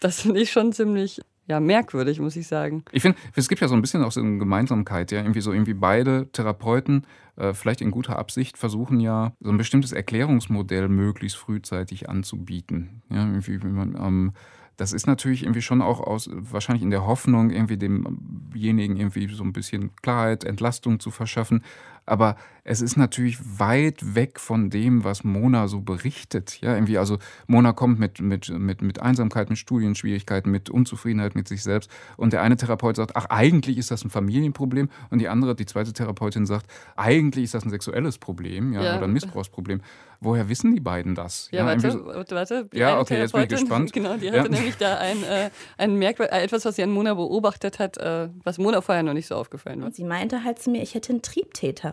das 0.00 0.20
finde 0.20 0.40
ich 0.40 0.50
schon 0.50 0.72
ziemlich 0.72 1.20
ja, 1.50 1.58
merkwürdig, 1.58 2.20
muss 2.20 2.36
ich 2.36 2.46
sagen. 2.46 2.84
Ich 2.92 3.02
finde, 3.02 3.18
es 3.34 3.48
gibt 3.48 3.60
ja 3.60 3.66
so 3.66 3.74
ein 3.74 3.80
bisschen 3.80 4.04
auch 4.04 4.12
so 4.12 4.20
eine 4.20 4.38
Gemeinsamkeit, 4.38 5.10
ja, 5.10 5.18
irgendwie 5.18 5.40
so 5.40 5.52
irgendwie 5.52 5.74
beide 5.74 6.30
Therapeuten, 6.30 7.04
äh, 7.34 7.54
vielleicht 7.54 7.80
in 7.80 7.90
guter 7.90 8.20
Absicht, 8.20 8.56
versuchen 8.56 9.00
ja 9.00 9.32
so 9.40 9.50
ein 9.50 9.58
bestimmtes 9.58 9.90
Erklärungsmodell 9.90 10.88
möglichst 10.88 11.36
frühzeitig 11.36 12.08
anzubieten. 12.08 13.02
Ja, 13.10 13.26
irgendwie, 13.26 13.60
wenn 13.64 13.74
man 13.74 13.96
ähm, 13.96 14.32
das 14.76 14.92
ist 14.94 15.06
natürlich 15.06 15.42
irgendwie 15.42 15.60
schon 15.60 15.82
auch 15.82 16.00
aus, 16.00 16.30
wahrscheinlich 16.32 16.82
in 16.82 16.90
der 16.90 17.04
Hoffnung, 17.04 17.50
irgendwie 17.50 17.76
demjenigen 17.76 18.96
irgendwie 18.96 19.26
so 19.34 19.44
ein 19.44 19.52
bisschen 19.52 19.94
Klarheit, 19.96 20.44
Entlastung 20.44 21.00
zu 21.00 21.10
verschaffen. 21.10 21.62
Aber 22.10 22.34
es 22.64 22.80
ist 22.80 22.96
natürlich 22.96 23.38
weit 23.60 24.16
weg 24.16 24.40
von 24.40 24.68
dem, 24.68 25.04
was 25.04 25.22
Mona 25.22 25.68
so 25.68 25.80
berichtet. 25.80 26.60
Ja, 26.60 26.74
irgendwie, 26.74 26.98
also 26.98 27.18
Mona 27.46 27.72
kommt 27.72 28.00
mit, 28.00 28.20
mit, 28.20 28.48
mit, 28.48 28.82
mit 28.82 29.00
Einsamkeit, 29.00 29.48
mit 29.48 29.58
Studienschwierigkeiten, 29.58 30.50
mit 30.50 30.70
Unzufriedenheit 30.70 31.36
mit 31.36 31.46
sich 31.46 31.62
selbst. 31.62 31.88
Und 32.16 32.32
der 32.32 32.42
eine 32.42 32.56
Therapeut 32.56 32.96
sagt, 32.96 33.14
ach, 33.14 33.26
eigentlich 33.26 33.78
ist 33.78 33.92
das 33.92 34.04
ein 34.04 34.10
Familienproblem. 34.10 34.90
Und 35.10 35.20
die 35.20 35.28
andere, 35.28 35.54
die 35.54 35.66
zweite 35.66 35.92
Therapeutin 35.92 36.46
sagt, 36.46 36.66
eigentlich 36.96 37.44
ist 37.44 37.54
das 37.54 37.64
ein 37.64 37.70
sexuelles 37.70 38.18
Problem 38.18 38.72
ja, 38.72 38.82
ja. 38.82 38.96
oder 38.96 39.04
ein 39.04 39.12
Missbrauchsproblem. 39.12 39.80
Woher 40.22 40.50
wissen 40.50 40.74
die 40.74 40.80
beiden 40.80 41.14
das? 41.14 41.48
Ja, 41.50 41.60
ja 41.60 41.66
warte, 41.66 42.04
warte, 42.04 42.34
warte. 42.34 42.68
Ja, 42.74 43.00
okay, 43.00 43.18
jetzt 43.18 43.32
bin 43.32 43.42
ich 43.42 43.48
gespannt. 43.48 43.92
Genau, 44.00 44.16
die 44.16 44.30
hatte 44.30 44.50
nämlich 44.50 44.76
da 44.76 44.98
ein, 44.98 45.22
äh, 45.24 45.50
ein 45.78 45.96
Merkmal, 45.96 46.28
äh, 46.28 46.42
etwas, 46.42 46.64
was 46.64 46.76
sie 46.76 46.82
an 46.82 46.90
Mona 46.90 47.14
beobachtet 47.14 47.78
hat, 47.78 47.96
äh, 47.96 48.28
was 48.44 48.58
Mona 48.58 48.82
vorher 48.82 49.02
noch 49.02 49.14
nicht 49.14 49.26
so 49.26 49.34
aufgefallen 49.34 49.80
war. 49.80 49.86
Und 49.86 49.94
sie 49.94 50.04
meinte 50.04 50.44
halt 50.44 50.58
zu 50.58 50.70
mir, 50.70 50.82
ich 50.82 50.94
hätte 50.94 51.12
einen 51.12 51.22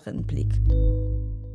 Triebtäterin-Blick. 0.07 0.49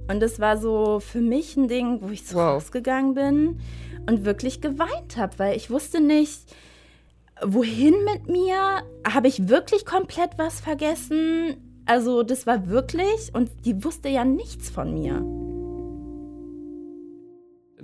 Und 0.09 0.21
das 0.21 0.40
war 0.40 0.56
so 0.56 1.00
für 1.00 1.21
mich 1.21 1.56
ein 1.56 1.68
Ding, 1.68 2.00
wo 2.02 2.11
ich 2.11 2.26
so 2.26 2.37
wow. 2.37 2.54
rausgegangen 2.54 3.14
bin 3.14 3.61
und 4.09 4.25
wirklich 4.25 4.61
geweint 4.61 5.16
habe, 5.16 5.38
weil 5.38 5.56
ich 5.56 5.71
wusste 5.71 6.00
nicht, 6.00 6.54
wohin 7.42 7.94
mit 8.04 8.28
mir. 8.28 8.82
Habe 9.06 9.28
ich 9.28 9.49
wirklich 9.49 9.87
komplett 9.87 10.38
was 10.38 10.61
vergessen? 10.61 11.56
Also 11.87 12.23
das 12.23 12.47
war 12.47 12.68
wirklich 12.68 13.35
und 13.35 13.50
die 13.64 13.85
wusste 13.85 14.09
ja 14.09 14.25
nichts 14.25 14.71
von 14.71 14.92
mir. 14.92 15.24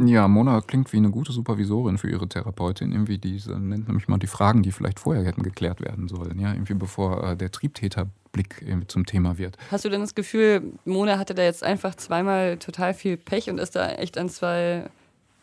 Ja, 0.00 0.28
Mona 0.28 0.60
klingt 0.60 0.92
wie 0.92 0.98
eine 0.98 1.10
gute 1.10 1.32
Supervisorin 1.32 1.98
für 1.98 2.08
ihre 2.08 2.28
Therapeutin. 2.28 2.92
Irgendwie 2.92 3.18
diese 3.18 3.58
nennt 3.58 3.88
nämlich 3.88 4.06
mal 4.06 4.18
die 4.18 4.28
Fragen, 4.28 4.62
die 4.62 4.70
vielleicht 4.70 5.00
vorher 5.00 5.24
hätten 5.24 5.42
geklärt 5.42 5.80
werden 5.80 6.06
sollen. 6.06 6.38
Ja, 6.38 6.52
irgendwie 6.52 6.74
bevor 6.74 7.24
äh, 7.24 7.36
der 7.36 7.50
Triebtäterblick 7.50 8.64
zum 8.86 9.06
Thema 9.06 9.38
wird. 9.38 9.58
Hast 9.72 9.84
du 9.84 9.88
denn 9.88 10.00
das 10.00 10.14
Gefühl, 10.14 10.72
Mona 10.84 11.18
hatte 11.18 11.34
da 11.34 11.42
jetzt 11.42 11.64
einfach 11.64 11.96
zweimal 11.96 12.58
total 12.58 12.94
viel 12.94 13.16
Pech 13.16 13.50
und 13.50 13.58
ist 13.58 13.74
da 13.74 13.90
echt 13.90 14.18
an 14.18 14.28
zwei, 14.28 14.88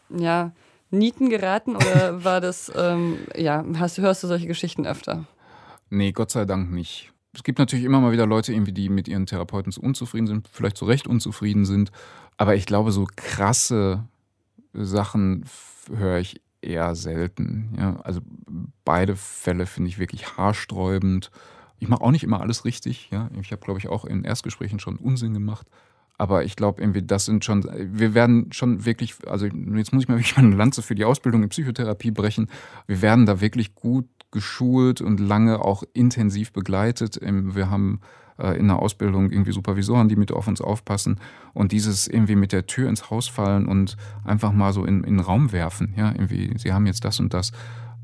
ja, 0.10 0.54
Nieten 0.90 1.30
geraten? 1.30 1.76
Oder 1.76 2.24
war 2.24 2.40
das, 2.40 2.72
ähm, 2.78 3.18
ja, 3.36 3.66
hast, 3.78 3.98
hörst 3.98 4.24
du 4.24 4.28
solche 4.28 4.48
Geschichten 4.48 4.86
öfter? 4.86 5.26
Nee, 5.90 6.14
Gott 6.14 6.32
sei 6.32 6.46
Dank 6.46 6.72
nicht. 6.72 7.12
Es 7.34 7.44
gibt 7.44 7.60
natürlich 7.60 7.84
immer 7.84 8.00
mal 8.00 8.14
wieder 8.14 8.26
Leute, 8.26 8.54
irgendwie, 8.54 8.72
die 8.72 8.88
mit 8.88 9.10
ihren 9.10 9.26
Therapeuten 9.26 9.74
zu 9.74 9.82
unzufrieden 9.82 10.28
sind, 10.28 10.48
vielleicht 10.48 10.78
zu 10.78 10.86
Recht 10.86 11.08
unzufrieden 11.08 11.66
sind. 11.66 11.92
Aber 12.38 12.56
ich 12.56 12.66
glaube, 12.66 12.94
so 12.94 13.06
krasse 13.18 14.06
Sachen 14.76 15.46
höre 15.94 16.20
ich 16.20 16.42
eher 16.62 16.96
selten. 16.96 17.76
Ja, 17.78 17.98
also 18.02 18.22
beide 18.84 19.16
Fälle 19.16 19.66
finde 19.66 19.90
ich 19.90 20.00
wirklich 20.00 20.38
haarsträubend. 20.38 21.32
Ich 21.80 21.88
mache 21.88 22.02
auch 22.02 22.12
nicht 22.12 22.24
immer 22.24 22.42
alles 22.42 22.66
richtig. 22.66 23.10
Ja, 23.12 23.30
ich 23.40 23.52
habe, 23.52 23.62
glaube 23.62 23.80
ich, 23.80 23.88
auch 23.88 24.06
in 24.06 24.24
Erstgesprächen 24.24 24.80
schon 24.80 24.98
Unsinn 24.98 25.34
gemacht. 25.34 25.68
Aber 26.18 26.46
ich 26.46 26.56
glaube 26.56 26.82
irgendwie, 26.82 27.02
das 27.02 27.26
sind 27.26 27.44
schon, 27.44 27.64
wir 27.64 28.14
werden 28.14 28.52
schon 28.52 28.86
wirklich, 28.86 29.16
also 29.28 29.46
jetzt 29.46 29.94
muss 29.94 30.04
ich 30.04 30.10
mal 30.10 30.16
wirklich 30.18 30.38
mal 30.38 30.46
eine 30.46 30.56
Lanze 30.56 30.82
für 30.82 30.96
die 30.96 31.06
Ausbildung 31.06 31.44
in 31.44 31.50
Psychotherapie 31.50 32.12
brechen. 32.12 32.48
Wir 32.88 33.02
werden 33.02 33.26
da 33.26 33.42
wirklich 33.42 33.76
gut 33.76 34.08
geschult 34.32 35.02
und 35.02 35.20
lange 35.20 35.60
auch 35.60 35.84
intensiv 35.94 36.52
begleitet. 36.52 37.20
Wir 37.22 37.70
haben 37.70 38.02
äh, 38.38 38.58
in 38.58 38.68
der 38.68 38.80
Ausbildung 38.80 39.32
irgendwie 39.32 39.54
Supervisoren, 39.54 40.10
die 40.10 40.16
mit 40.16 40.32
auf 40.32 40.48
uns 40.48 40.62
aufpassen 40.62 41.20
und 41.54 41.72
dieses 41.72 42.08
irgendwie 42.08 42.36
mit 42.36 42.52
der 42.52 42.66
Tür 42.66 42.90
ins 42.90 43.10
Haus 43.10 43.28
fallen 43.28 43.66
und 43.66 43.96
einfach 44.24 44.52
mal 44.52 44.74
so 44.74 44.84
in, 44.84 45.04
in 45.04 45.16
den 45.16 45.20
Raum 45.20 45.52
werfen. 45.52 45.94
Ja, 45.96 46.12
irgendwie, 46.12 46.54
sie 46.58 46.74
haben 46.74 46.86
jetzt 46.86 47.06
das 47.06 47.20
und 47.20 47.34
das. 47.34 47.52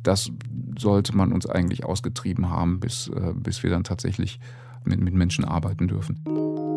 Das 0.04 0.32
sollte 0.80 1.16
man 1.16 1.32
uns 1.32 1.46
eigentlich 1.46 1.86
ausgetrieben 1.86 2.50
haben, 2.50 2.80
bis, 2.80 3.10
äh, 3.10 3.34
bis 3.36 3.62
wir 3.62 3.70
dann 3.70 3.84
tatsächlich 3.84 4.40
mit, 4.84 5.00
mit 5.00 5.14
Menschen 5.14 5.46
arbeiten 5.46 5.88
dürfen. 5.88 6.71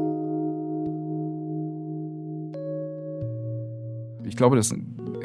Ich 4.27 4.37
glaube, 4.37 4.57
das 4.57 4.75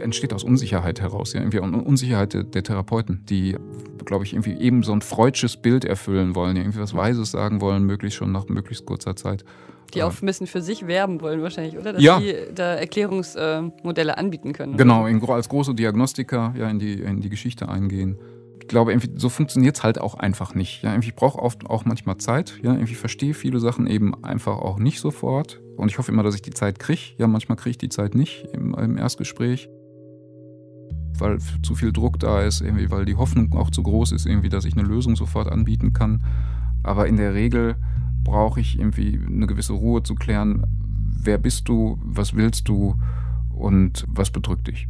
entsteht 0.01 0.33
aus 0.33 0.43
Unsicherheit 0.43 1.01
heraus, 1.01 1.33
ja, 1.33 1.41
irgendwie 1.41 1.59
Unsicherheit 1.59 2.33
der, 2.33 2.43
der 2.43 2.63
Therapeuten, 2.63 3.25
die, 3.29 3.57
glaube 4.05 4.25
ich, 4.25 4.33
irgendwie 4.33 4.57
eben 4.59 4.83
so 4.83 4.93
ein 4.93 5.01
freudsches 5.01 5.57
Bild 5.57 5.85
erfüllen 5.85 6.35
wollen, 6.35 6.55
irgendwie 6.55 6.79
was 6.79 6.93
Weises 6.95 7.31
sagen 7.31 7.61
wollen, 7.61 7.83
möglichst 7.83 8.17
schon 8.17 8.31
nach 8.31 8.47
möglichst 8.47 8.85
kurzer 8.85 9.15
Zeit. 9.15 9.43
Die 9.93 10.03
auch 10.03 10.13
ein 10.21 10.25
bisschen 10.25 10.47
für 10.47 10.61
sich 10.61 10.85
werben 10.85 11.19
wollen 11.21 11.41
wahrscheinlich, 11.41 11.77
oder? 11.77 11.93
Dass 11.93 12.03
ja. 12.03 12.19
die 12.19 12.35
da 12.53 12.75
Erklärungsmodelle 12.75 14.17
anbieten 14.17 14.53
können. 14.53 14.77
Genau, 14.77 15.07
als 15.33 15.49
große 15.49 15.73
Diagnostiker 15.73 16.53
ja, 16.57 16.69
in, 16.69 16.77
die, 16.77 16.93
in 16.93 17.21
die 17.21 17.29
Geschichte 17.29 17.69
eingehen. 17.69 18.17
Ich 18.69 18.71
glaube, 18.71 18.95
so 19.15 19.29
funktioniert 19.29 19.77
es 19.77 19.83
halt 19.83 19.99
auch 19.99 20.13
einfach 20.13 20.53
nicht. 20.53 20.83
Ja, 20.83 20.95
ich 20.95 21.15
brauche 21.15 21.39
oft 21.39 21.65
auch 21.65 21.85
manchmal 21.85 22.17
Zeit. 22.17 22.59
Ja, 22.61 22.77
ich 22.77 22.97
verstehe 22.97 23.33
viele 23.33 23.59
Sachen 23.59 23.87
eben 23.87 24.23
einfach 24.23 24.59
auch 24.59 24.77
nicht 24.77 24.99
sofort. 24.99 25.59
Und 25.75 25.89
ich 25.89 25.97
hoffe 25.97 26.11
immer, 26.11 26.21
dass 26.21 26.35
ich 26.35 26.43
die 26.43 26.51
Zeit 26.51 26.77
kriege. 26.77 27.01
Ja, 27.17 27.25
manchmal 27.25 27.55
kriege 27.55 27.71
ich 27.71 27.77
die 27.79 27.89
Zeit 27.89 28.13
nicht 28.13 28.45
im, 28.53 28.75
im 28.75 28.95
Erstgespräch 28.95 29.69
weil 31.17 31.39
zu 31.63 31.75
viel 31.75 31.91
Druck 31.91 32.17
da 32.19 32.43
ist, 32.43 32.61
irgendwie, 32.61 32.89
weil 32.91 33.03
die 33.03 33.15
Hoffnung 33.15 33.53
auch 33.53 33.71
zu 33.71 33.83
groß 33.83 34.13
ist, 34.13 34.25
irgendwie, 34.25 34.47
dass 34.47 34.63
ich 34.63 34.77
eine 34.77 34.87
Lösung 34.87 35.17
sofort 35.17 35.51
anbieten 35.51 35.91
kann. 35.91 36.23
Aber 36.81 37.07
in 37.07 37.17
der 37.17 37.33
Regel 37.33 37.75
brauche 38.23 38.61
ich 38.61 38.79
irgendwie 38.79 39.19
eine 39.27 39.45
gewisse 39.45 39.73
Ruhe 39.73 40.01
zu 40.01 40.15
klären, 40.15 40.65
wer 41.21 41.37
bist 41.37 41.67
du, 41.67 41.99
was 42.03 42.35
willst 42.35 42.69
du 42.69 42.95
und 43.49 44.05
was 44.07 44.31
bedrückt 44.31 44.67
dich. 44.67 44.87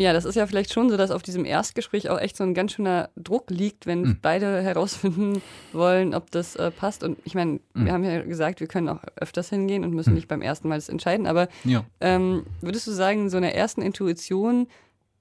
Ja, 0.00 0.14
das 0.14 0.24
ist 0.24 0.34
ja 0.34 0.46
vielleicht 0.46 0.72
schon 0.72 0.88
so, 0.88 0.96
dass 0.96 1.10
auf 1.10 1.22
diesem 1.22 1.44
Erstgespräch 1.44 2.08
auch 2.08 2.18
echt 2.18 2.34
so 2.34 2.42
ein 2.42 2.54
ganz 2.54 2.72
schöner 2.72 3.10
Druck 3.16 3.50
liegt, 3.50 3.84
wenn 3.84 4.00
mhm. 4.00 4.18
beide 4.22 4.62
herausfinden 4.62 5.42
wollen, 5.74 6.14
ob 6.14 6.30
das 6.30 6.56
äh, 6.56 6.70
passt. 6.70 7.02
Und 7.04 7.18
ich 7.24 7.34
meine, 7.34 7.60
mhm. 7.74 7.84
wir 7.84 7.92
haben 7.92 8.04
ja 8.04 8.22
gesagt, 8.22 8.60
wir 8.60 8.66
können 8.66 8.88
auch 8.88 9.02
öfters 9.16 9.50
hingehen 9.50 9.84
und 9.84 9.92
müssen 9.92 10.10
mhm. 10.10 10.16
nicht 10.16 10.28
beim 10.28 10.40
ersten 10.40 10.68
Mal 10.68 10.76
das 10.76 10.88
entscheiden. 10.88 11.26
Aber 11.26 11.48
ja. 11.64 11.84
ähm, 12.00 12.46
würdest 12.62 12.86
du 12.86 12.92
sagen, 12.92 13.28
so 13.28 13.36
einer 13.36 13.52
ersten 13.52 13.82
Intuition 13.82 14.68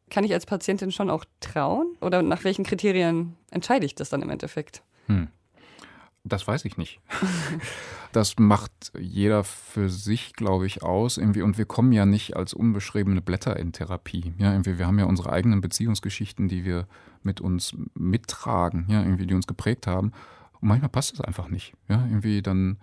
kann 0.09 0.23
ich 0.23 0.31
als 0.31 0.45
Patientin 0.45 0.93
schon 0.93 1.09
auch 1.09 1.25
trauen? 1.41 1.97
Oder 1.99 2.21
nach 2.21 2.45
welchen 2.45 2.63
Kriterien 2.63 3.35
entscheide 3.51 3.85
ich 3.85 3.95
das 3.95 4.09
dann 4.09 4.21
im 4.21 4.29
Endeffekt? 4.29 4.81
Das 6.29 6.47
weiß 6.47 6.65
ich 6.65 6.77
nicht. 6.77 6.99
Das 8.11 8.39
macht 8.39 8.71
jeder 8.99 9.43
für 9.43 9.87
sich, 9.87 10.33
glaube 10.33 10.65
ich, 10.65 10.81
aus. 10.81 11.19
Irgendwie. 11.19 11.43
Und 11.43 11.59
wir 11.59 11.65
kommen 11.65 11.91
ja 11.91 12.07
nicht 12.07 12.35
als 12.35 12.55
unbeschriebene 12.55 13.21
Blätter 13.21 13.55
in 13.55 13.71
Therapie. 13.71 14.33
Ja, 14.39 14.51
irgendwie, 14.51 14.79
wir 14.79 14.87
haben 14.87 14.97
ja 14.97 15.05
unsere 15.05 15.31
eigenen 15.31 15.61
Beziehungsgeschichten, 15.61 16.47
die 16.47 16.65
wir 16.65 16.87
mit 17.21 17.39
uns 17.39 17.75
mittragen, 17.93 18.87
ja, 18.89 19.03
irgendwie, 19.03 19.27
die 19.27 19.35
uns 19.35 19.45
geprägt 19.45 19.85
haben. 19.85 20.11
Und 20.59 20.69
manchmal 20.69 20.89
passt 20.89 21.13
es 21.13 21.21
einfach 21.21 21.49
nicht. 21.49 21.73
Ja, 21.87 22.03
irgendwie 22.03 22.41
dann 22.41 22.77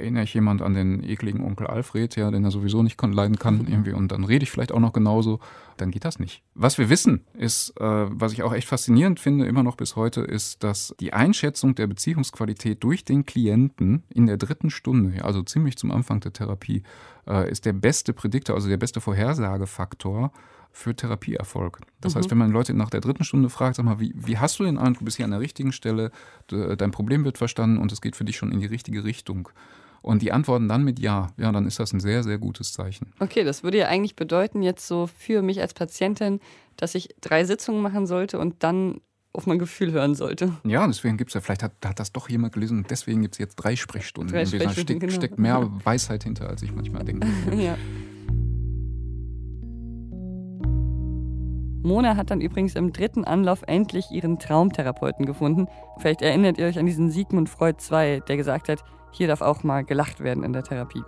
erinnere 0.00 0.24
ich 0.24 0.34
jemand 0.34 0.62
an 0.62 0.74
den 0.74 1.02
ekligen 1.02 1.42
Onkel 1.42 1.66
Alfred, 1.66 2.16
ja, 2.16 2.30
den 2.30 2.44
er 2.44 2.50
sowieso 2.50 2.82
nicht 2.82 3.00
leiden 3.00 3.38
kann, 3.38 3.58
mhm. 3.58 3.68
irgendwie, 3.68 3.92
und 3.92 4.10
dann 4.12 4.24
rede 4.24 4.42
ich 4.42 4.50
vielleicht 4.50 4.72
auch 4.72 4.80
noch 4.80 4.92
genauso, 4.92 5.40
dann 5.76 5.90
geht 5.90 6.04
das 6.04 6.18
nicht. 6.18 6.42
Was 6.54 6.78
wir 6.78 6.88
wissen, 6.90 7.24
ist, 7.34 7.70
äh, 7.80 7.84
was 7.84 8.32
ich 8.32 8.42
auch 8.42 8.52
echt 8.52 8.68
faszinierend 8.68 9.20
finde, 9.20 9.46
immer 9.46 9.62
noch 9.62 9.76
bis 9.76 9.96
heute, 9.96 10.20
ist, 10.22 10.62
dass 10.64 10.94
die 11.00 11.12
Einschätzung 11.12 11.74
der 11.74 11.86
Beziehungsqualität 11.86 12.82
durch 12.82 13.04
den 13.04 13.24
Klienten 13.24 14.04
in 14.12 14.26
der 14.26 14.36
dritten 14.36 14.70
Stunde, 14.70 15.24
also 15.24 15.42
ziemlich 15.42 15.76
zum 15.76 15.90
Anfang 15.90 16.20
der 16.20 16.32
Therapie, 16.32 16.82
äh, 17.26 17.50
ist 17.50 17.64
der 17.64 17.72
beste 17.72 18.12
Prädiktor, 18.12 18.56
also 18.56 18.68
der 18.68 18.76
beste 18.76 19.00
Vorhersagefaktor 19.00 20.32
für 20.72 20.94
Therapieerfolg. 20.94 21.80
Das 22.00 22.14
mhm. 22.14 22.18
heißt, 22.18 22.30
wenn 22.30 22.38
man 22.38 22.50
Leute 22.50 22.74
nach 22.74 22.90
der 22.90 23.00
dritten 23.00 23.24
Stunde 23.24 23.48
fragt, 23.50 23.76
sag 23.76 23.84
mal, 23.84 24.00
wie, 24.00 24.14
wie 24.14 24.38
hast 24.38 24.58
du 24.58 24.64
den 24.64 24.78
Eindruck, 24.78 25.00
du 25.00 25.04
bist 25.04 25.16
hier 25.16 25.24
an 25.24 25.32
der 25.32 25.40
richtigen 25.40 25.72
Stelle, 25.72 26.12
dein 26.48 26.90
Problem 26.90 27.24
wird 27.24 27.38
verstanden 27.38 27.78
und 27.78 27.92
es 27.92 28.00
geht 28.00 28.16
für 28.16 28.24
dich 28.24 28.36
schon 28.36 28.52
in 28.52 28.60
die 28.60 28.66
richtige 28.66 29.04
Richtung, 29.04 29.48
und 30.02 30.22
die 30.22 30.32
antworten 30.32 30.68
dann 30.68 30.82
mit 30.82 30.98
Ja. 30.98 31.28
Ja, 31.36 31.52
dann 31.52 31.66
ist 31.66 31.78
das 31.78 31.92
ein 31.92 32.00
sehr, 32.00 32.22
sehr 32.22 32.38
gutes 32.38 32.72
Zeichen. 32.72 33.12
Okay, 33.18 33.44
das 33.44 33.62
würde 33.62 33.78
ja 33.78 33.86
eigentlich 33.86 34.16
bedeuten, 34.16 34.62
jetzt 34.62 34.86
so 34.86 35.06
für 35.06 35.42
mich 35.42 35.60
als 35.60 35.74
Patientin, 35.74 36.40
dass 36.76 36.94
ich 36.94 37.14
drei 37.20 37.44
Sitzungen 37.44 37.82
machen 37.82 38.06
sollte 38.06 38.38
und 38.38 38.62
dann 38.62 39.00
auf 39.32 39.46
mein 39.46 39.58
Gefühl 39.58 39.92
hören 39.92 40.14
sollte. 40.14 40.52
Ja, 40.64 40.86
deswegen 40.86 41.16
gibt 41.16 41.30
es 41.30 41.34
ja, 41.34 41.40
vielleicht 41.40 41.62
hat, 41.62 41.72
hat, 41.84 42.00
das 42.00 42.12
doch 42.12 42.28
jemand 42.28 42.52
gelesen 42.52 42.78
und 42.78 42.90
deswegen 42.90 43.22
gibt 43.22 43.34
es 43.36 43.38
jetzt 43.38 43.56
drei 43.56 43.76
Sprechstunden. 43.76 44.34
Drei 44.34 44.44
Sprechstunden 44.44 44.74
da 44.74 44.82
steck, 44.82 45.00
genau. 45.00 45.12
steckt 45.12 45.38
mehr 45.38 45.70
Weisheit 45.84 46.24
hinter, 46.24 46.48
als 46.48 46.62
ich 46.62 46.72
manchmal 46.72 47.04
denke. 47.04 47.28
ja. 47.56 47.76
Mona 51.82 52.16
hat 52.16 52.30
dann 52.30 52.40
übrigens 52.40 52.74
im 52.74 52.92
dritten 52.92 53.24
Anlauf 53.24 53.62
endlich 53.66 54.10
ihren 54.10 54.38
Traumtherapeuten 54.38 55.24
gefunden. 55.24 55.66
Vielleicht 55.98 56.22
erinnert 56.22 56.58
ihr 56.58 56.66
euch 56.66 56.78
an 56.78 56.86
diesen 56.86 57.10
Sigmund 57.10 57.48
Freud 57.48 57.78
II, 57.90 58.20
der 58.26 58.36
gesagt 58.36 58.68
hat, 58.68 58.84
hier 59.10 59.28
darf 59.28 59.40
auch 59.40 59.62
mal 59.62 59.84
gelacht 59.84 60.20
werden 60.20 60.44
in 60.44 60.52
der 60.52 60.62
Therapie. 60.62 61.04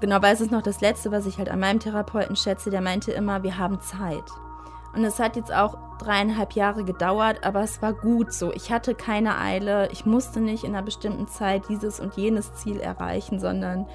Genau, 0.00 0.22
weil 0.22 0.32
es 0.32 0.40
ist 0.40 0.50
noch 0.50 0.62
das 0.62 0.80
Letzte, 0.80 1.12
was 1.12 1.26
ich 1.26 1.38
halt 1.38 1.50
an 1.50 1.60
meinem 1.60 1.78
Therapeuten 1.78 2.34
schätze. 2.34 2.70
Der 2.70 2.80
meinte 2.80 3.12
immer, 3.12 3.42
wir 3.42 3.58
haben 3.58 3.80
Zeit. 3.80 4.24
Und 4.94 5.04
es 5.04 5.18
hat 5.18 5.36
jetzt 5.36 5.52
auch 5.52 5.76
dreieinhalb 5.98 6.52
Jahre 6.52 6.84
gedauert, 6.84 7.44
aber 7.44 7.62
es 7.62 7.82
war 7.82 7.92
gut 7.92 8.32
so. 8.32 8.52
Ich 8.52 8.72
hatte 8.72 8.94
keine 8.94 9.38
Eile. 9.38 9.88
Ich 9.92 10.06
musste 10.06 10.40
nicht 10.40 10.64
in 10.64 10.74
einer 10.74 10.82
bestimmten 10.82 11.28
Zeit 11.28 11.68
dieses 11.68 12.00
und 12.00 12.16
jenes 12.16 12.54
Ziel 12.54 12.80
erreichen, 12.80 13.38
sondern 13.38 13.86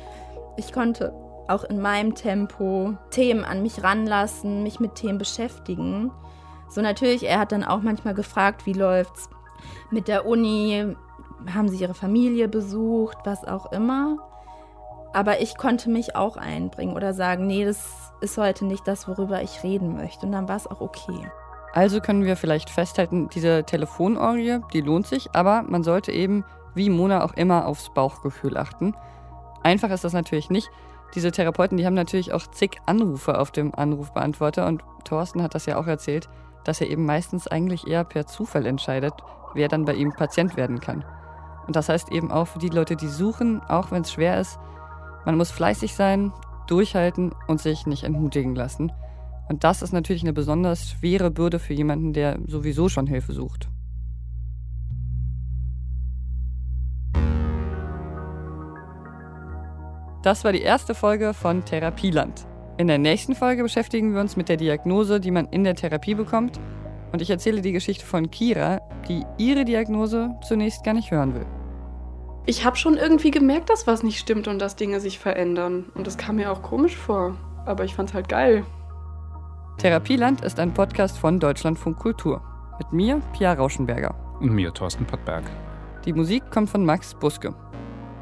ich 0.57 0.71
konnte 0.71 1.13
auch 1.47 1.63
in 1.63 1.81
meinem 1.81 2.15
Tempo 2.15 2.93
Themen 3.09 3.43
an 3.43 3.61
mich 3.61 3.83
ranlassen, 3.83 4.63
mich 4.63 4.79
mit 4.79 4.95
Themen 4.95 5.17
beschäftigen. 5.17 6.11
So 6.69 6.81
natürlich, 6.81 7.27
er 7.27 7.39
hat 7.39 7.51
dann 7.51 7.63
auch 7.63 7.81
manchmal 7.81 8.13
gefragt, 8.13 8.65
wie 8.65 8.73
läuft's 8.73 9.29
mit 9.91 10.07
der 10.07 10.25
Uni, 10.25 10.95
haben 11.53 11.69
sie 11.69 11.77
ihre 11.77 11.93
Familie 11.93 12.47
besucht, 12.47 13.17
was 13.23 13.45
auch 13.45 13.71
immer. 13.71 14.17
Aber 15.13 15.39
ich 15.41 15.57
konnte 15.57 15.89
mich 15.89 16.15
auch 16.15 16.35
einbringen 16.35 16.95
oder 16.95 17.13
sagen, 17.13 17.47
nee, 17.47 17.63
das 17.63 18.11
ist 18.21 18.37
heute 18.37 18.65
nicht 18.65 18.87
das, 18.87 19.07
worüber 19.07 19.41
ich 19.41 19.63
reden 19.63 19.95
möchte. 19.95 20.25
Und 20.25 20.33
dann 20.33 20.47
war 20.47 20.57
es 20.57 20.67
auch 20.67 20.81
okay. 20.81 21.29
Also 21.73 21.99
können 21.99 22.23
wir 22.23 22.37
vielleicht 22.37 22.69
festhalten, 22.69 23.29
diese 23.29 23.63
Telefonorgie, 23.63 24.59
die 24.73 24.81
lohnt 24.81 25.07
sich, 25.07 25.29
aber 25.33 25.63
man 25.63 25.83
sollte 25.83 26.11
eben, 26.11 26.45
wie 26.73 26.89
Mona 26.89 27.23
auch 27.23 27.33
immer, 27.33 27.65
aufs 27.65 27.93
Bauchgefühl 27.93 28.57
achten. 28.57 28.95
Einfach 29.63 29.89
ist 29.89 30.03
das 30.03 30.13
natürlich 30.13 30.49
nicht. 30.49 30.69
Diese 31.15 31.31
Therapeuten, 31.31 31.77
die 31.77 31.85
haben 31.85 31.93
natürlich 31.93 32.33
auch 32.33 32.47
zig 32.47 32.77
Anrufe 32.85 33.39
auf 33.39 33.51
dem 33.51 33.75
Anrufbeantworter 33.75 34.67
und 34.67 34.83
Thorsten 35.03 35.43
hat 35.43 35.55
das 35.55 35.65
ja 35.65 35.77
auch 35.77 35.87
erzählt, 35.87 36.29
dass 36.63 36.81
er 36.81 36.89
eben 36.89 37.05
meistens 37.05 37.47
eigentlich 37.47 37.87
eher 37.87 38.03
per 38.03 38.25
Zufall 38.25 38.65
entscheidet, 38.65 39.13
wer 39.53 39.67
dann 39.67 39.85
bei 39.85 39.93
ihm 39.93 40.11
Patient 40.13 40.57
werden 40.57 40.79
kann. 40.79 41.05
Und 41.67 41.75
das 41.75 41.89
heißt 41.89 42.11
eben 42.11 42.31
auch 42.31 42.45
für 42.45 42.59
die 42.59 42.69
Leute, 42.69 42.95
die 42.95 43.07
suchen, 43.07 43.61
auch 43.61 43.91
wenn 43.91 44.03
es 44.03 44.11
schwer 44.11 44.39
ist, 44.39 44.59
man 45.25 45.37
muss 45.37 45.51
fleißig 45.51 45.95
sein, 45.95 46.31
durchhalten 46.67 47.33
und 47.47 47.59
sich 47.59 47.87
nicht 47.87 48.03
entmutigen 48.03 48.55
lassen. 48.55 48.91
Und 49.47 49.63
das 49.63 49.81
ist 49.81 49.91
natürlich 49.91 50.23
eine 50.23 50.33
besonders 50.33 50.91
schwere 50.91 51.31
Bürde 51.31 51.59
für 51.59 51.73
jemanden, 51.73 52.13
der 52.13 52.39
sowieso 52.47 52.89
schon 52.89 53.07
Hilfe 53.07 53.33
sucht. 53.33 53.69
Das 60.23 60.43
war 60.43 60.51
die 60.51 60.61
erste 60.61 60.95
Folge 60.95 61.35
von 61.35 61.65
Therapieland. 61.65 62.47
In 62.77 62.87
der 62.87 62.97
nächsten 62.97 63.35
Folge 63.35 63.61
beschäftigen 63.61 64.13
wir 64.13 64.21
uns 64.21 64.35
mit 64.35 64.49
der 64.49 64.57
Diagnose, 64.57 65.19
die 65.19 65.29
man 65.29 65.45
in 65.45 65.63
der 65.63 65.75
Therapie 65.75 66.15
bekommt. 66.15 66.59
Und 67.11 67.21
ich 67.21 67.29
erzähle 67.29 67.61
die 67.61 67.71
Geschichte 67.71 68.05
von 68.05 68.29
Kira, 68.29 68.81
die 69.07 69.23
ihre 69.37 69.65
Diagnose 69.65 70.31
zunächst 70.47 70.83
gar 70.83 70.93
nicht 70.93 71.11
hören 71.11 71.33
will. 71.33 71.45
Ich 72.45 72.65
habe 72.65 72.75
schon 72.75 72.97
irgendwie 72.97 73.31
gemerkt, 73.31 73.69
dass 73.69 73.87
was 73.87 74.03
nicht 74.03 74.19
stimmt 74.19 74.47
und 74.47 74.59
dass 74.59 74.75
Dinge 74.75 74.99
sich 74.99 75.17
verändern. 75.17 75.85
Und 75.95 76.05
das 76.05 76.17
kam 76.17 76.35
mir 76.35 76.51
auch 76.51 76.61
komisch 76.61 76.95
vor. 76.95 77.35
Aber 77.65 77.85
ich 77.85 77.95
fand's 77.95 78.13
halt 78.13 78.29
geil. 78.29 78.63
Therapieland 79.77 80.41
ist 80.41 80.59
ein 80.59 80.73
Podcast 80.73 81.17
von 81.17 81.39
Deutschlandfunk 81.39 81.97
Kultur. 81.97 82.41
Mit 82.77 82.93
mir, 82.93 83.21
Pia 83.33 83.53
Rauschenberger. 83.53 84.13
Und 84.39 84.51
mir, 84.51 84.73
Thorsten 84.73 85.05
Pattberg. 85.05 85.43
Die 86.05 86.13
Musik 86.13 86.51
kommt 86.51 86.69
von 86.69 86.85
Max 86.85 87.15
Buske. 87.15 87.55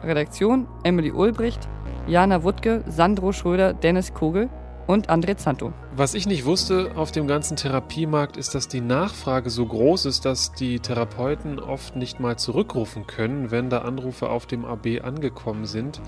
Redaktion 0.03 0.67
Emily 0.83 1.11
Ulbricht, 1.11 1.67
Jana 2.07 2.43
Wuttke, 2.43 2.83
Sandro 2.87 3.31
Schröder, 3.31 3.73
Dennis 3.73 4.13
Kogel 4.13 4.49
und 4.87 5.09
André 5.09 5.35
Zanto. 5.37 5.73
Was 5.95 6.13
ich 6.13 6.25
nicht 6.27 6.45
wusste 6.45 6.91
auf 6.95 7.11
dem 7.11 7.27
ganzen 7.27 7.57
Therapiemarkt 7.57 8.37
ist, 8.37 8.55
dass 8.55 8.67
die 8.67 8.81
Nachfrage 8.81 9.49
so 9.49 9.65
groß 9.65 10.05
ist, 10.05 10.25
dass 10.25 10.53
die 10.53 10.79
Therapeuten 10.79 11.59
oft 11.59 11.95
nicht 11.95 12.19
mal 12.19 12.37
zurückrufen 12.37 13.07
können, 13.07 13.51
wenn 13.51 13.69
da 13.69 13.79
Anrufe 13.79 14.29
auf 14.29 14.45
dem 14.45 14.65
AB 14.65 15.01
angekommen 15.03 15.65
sind. 15.65 16.01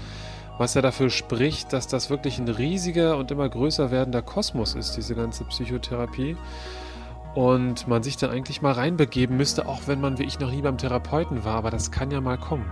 Was 0.57 0.73
ja 0.73 0.81
dafür 0.81 1.09
spricht, 1.09 1.73
dass 1.73 1.88
das 1.88 2.09
wirklich 2.09 2.39
ein 2.39 2.47
riesiger 2.47 3.17
und 3.17 3.31
immer 3.31 3.49
größer 3.49 3.91
werdender 3.91 4.21
Kosmos 4.21 4.73
ist, 4.75 4.95
diese 4.95 5.15
ganze 5.15 5.43
Psychotherapie. 5.45 6.38
Und 7.33 7.89
man 7.89 8.03
sich 8.03 8.15
da 8.15 8.29
eigentlich 8.29 8.61
mal 8.61 8.71
reinbegeben 8.71 9.35
müsste, 9.35 9.67
auch 9.67 9.81
wenn 9.88 9.99
man 9.99 10.17
wie 10.17 10.23
ich 10.23 10.39
noch 10.39 10.51
nie 10.51 10.61
beim 10.61 10.77
Therapeuten 10.77 11.43
war, 11.43 11.55
aber 11.55 11.71
das 11.71 11.91
kann 11.91 12.09
ja 12.09 12.21
mal 12.21 12.38
kommen. 12.38 12.65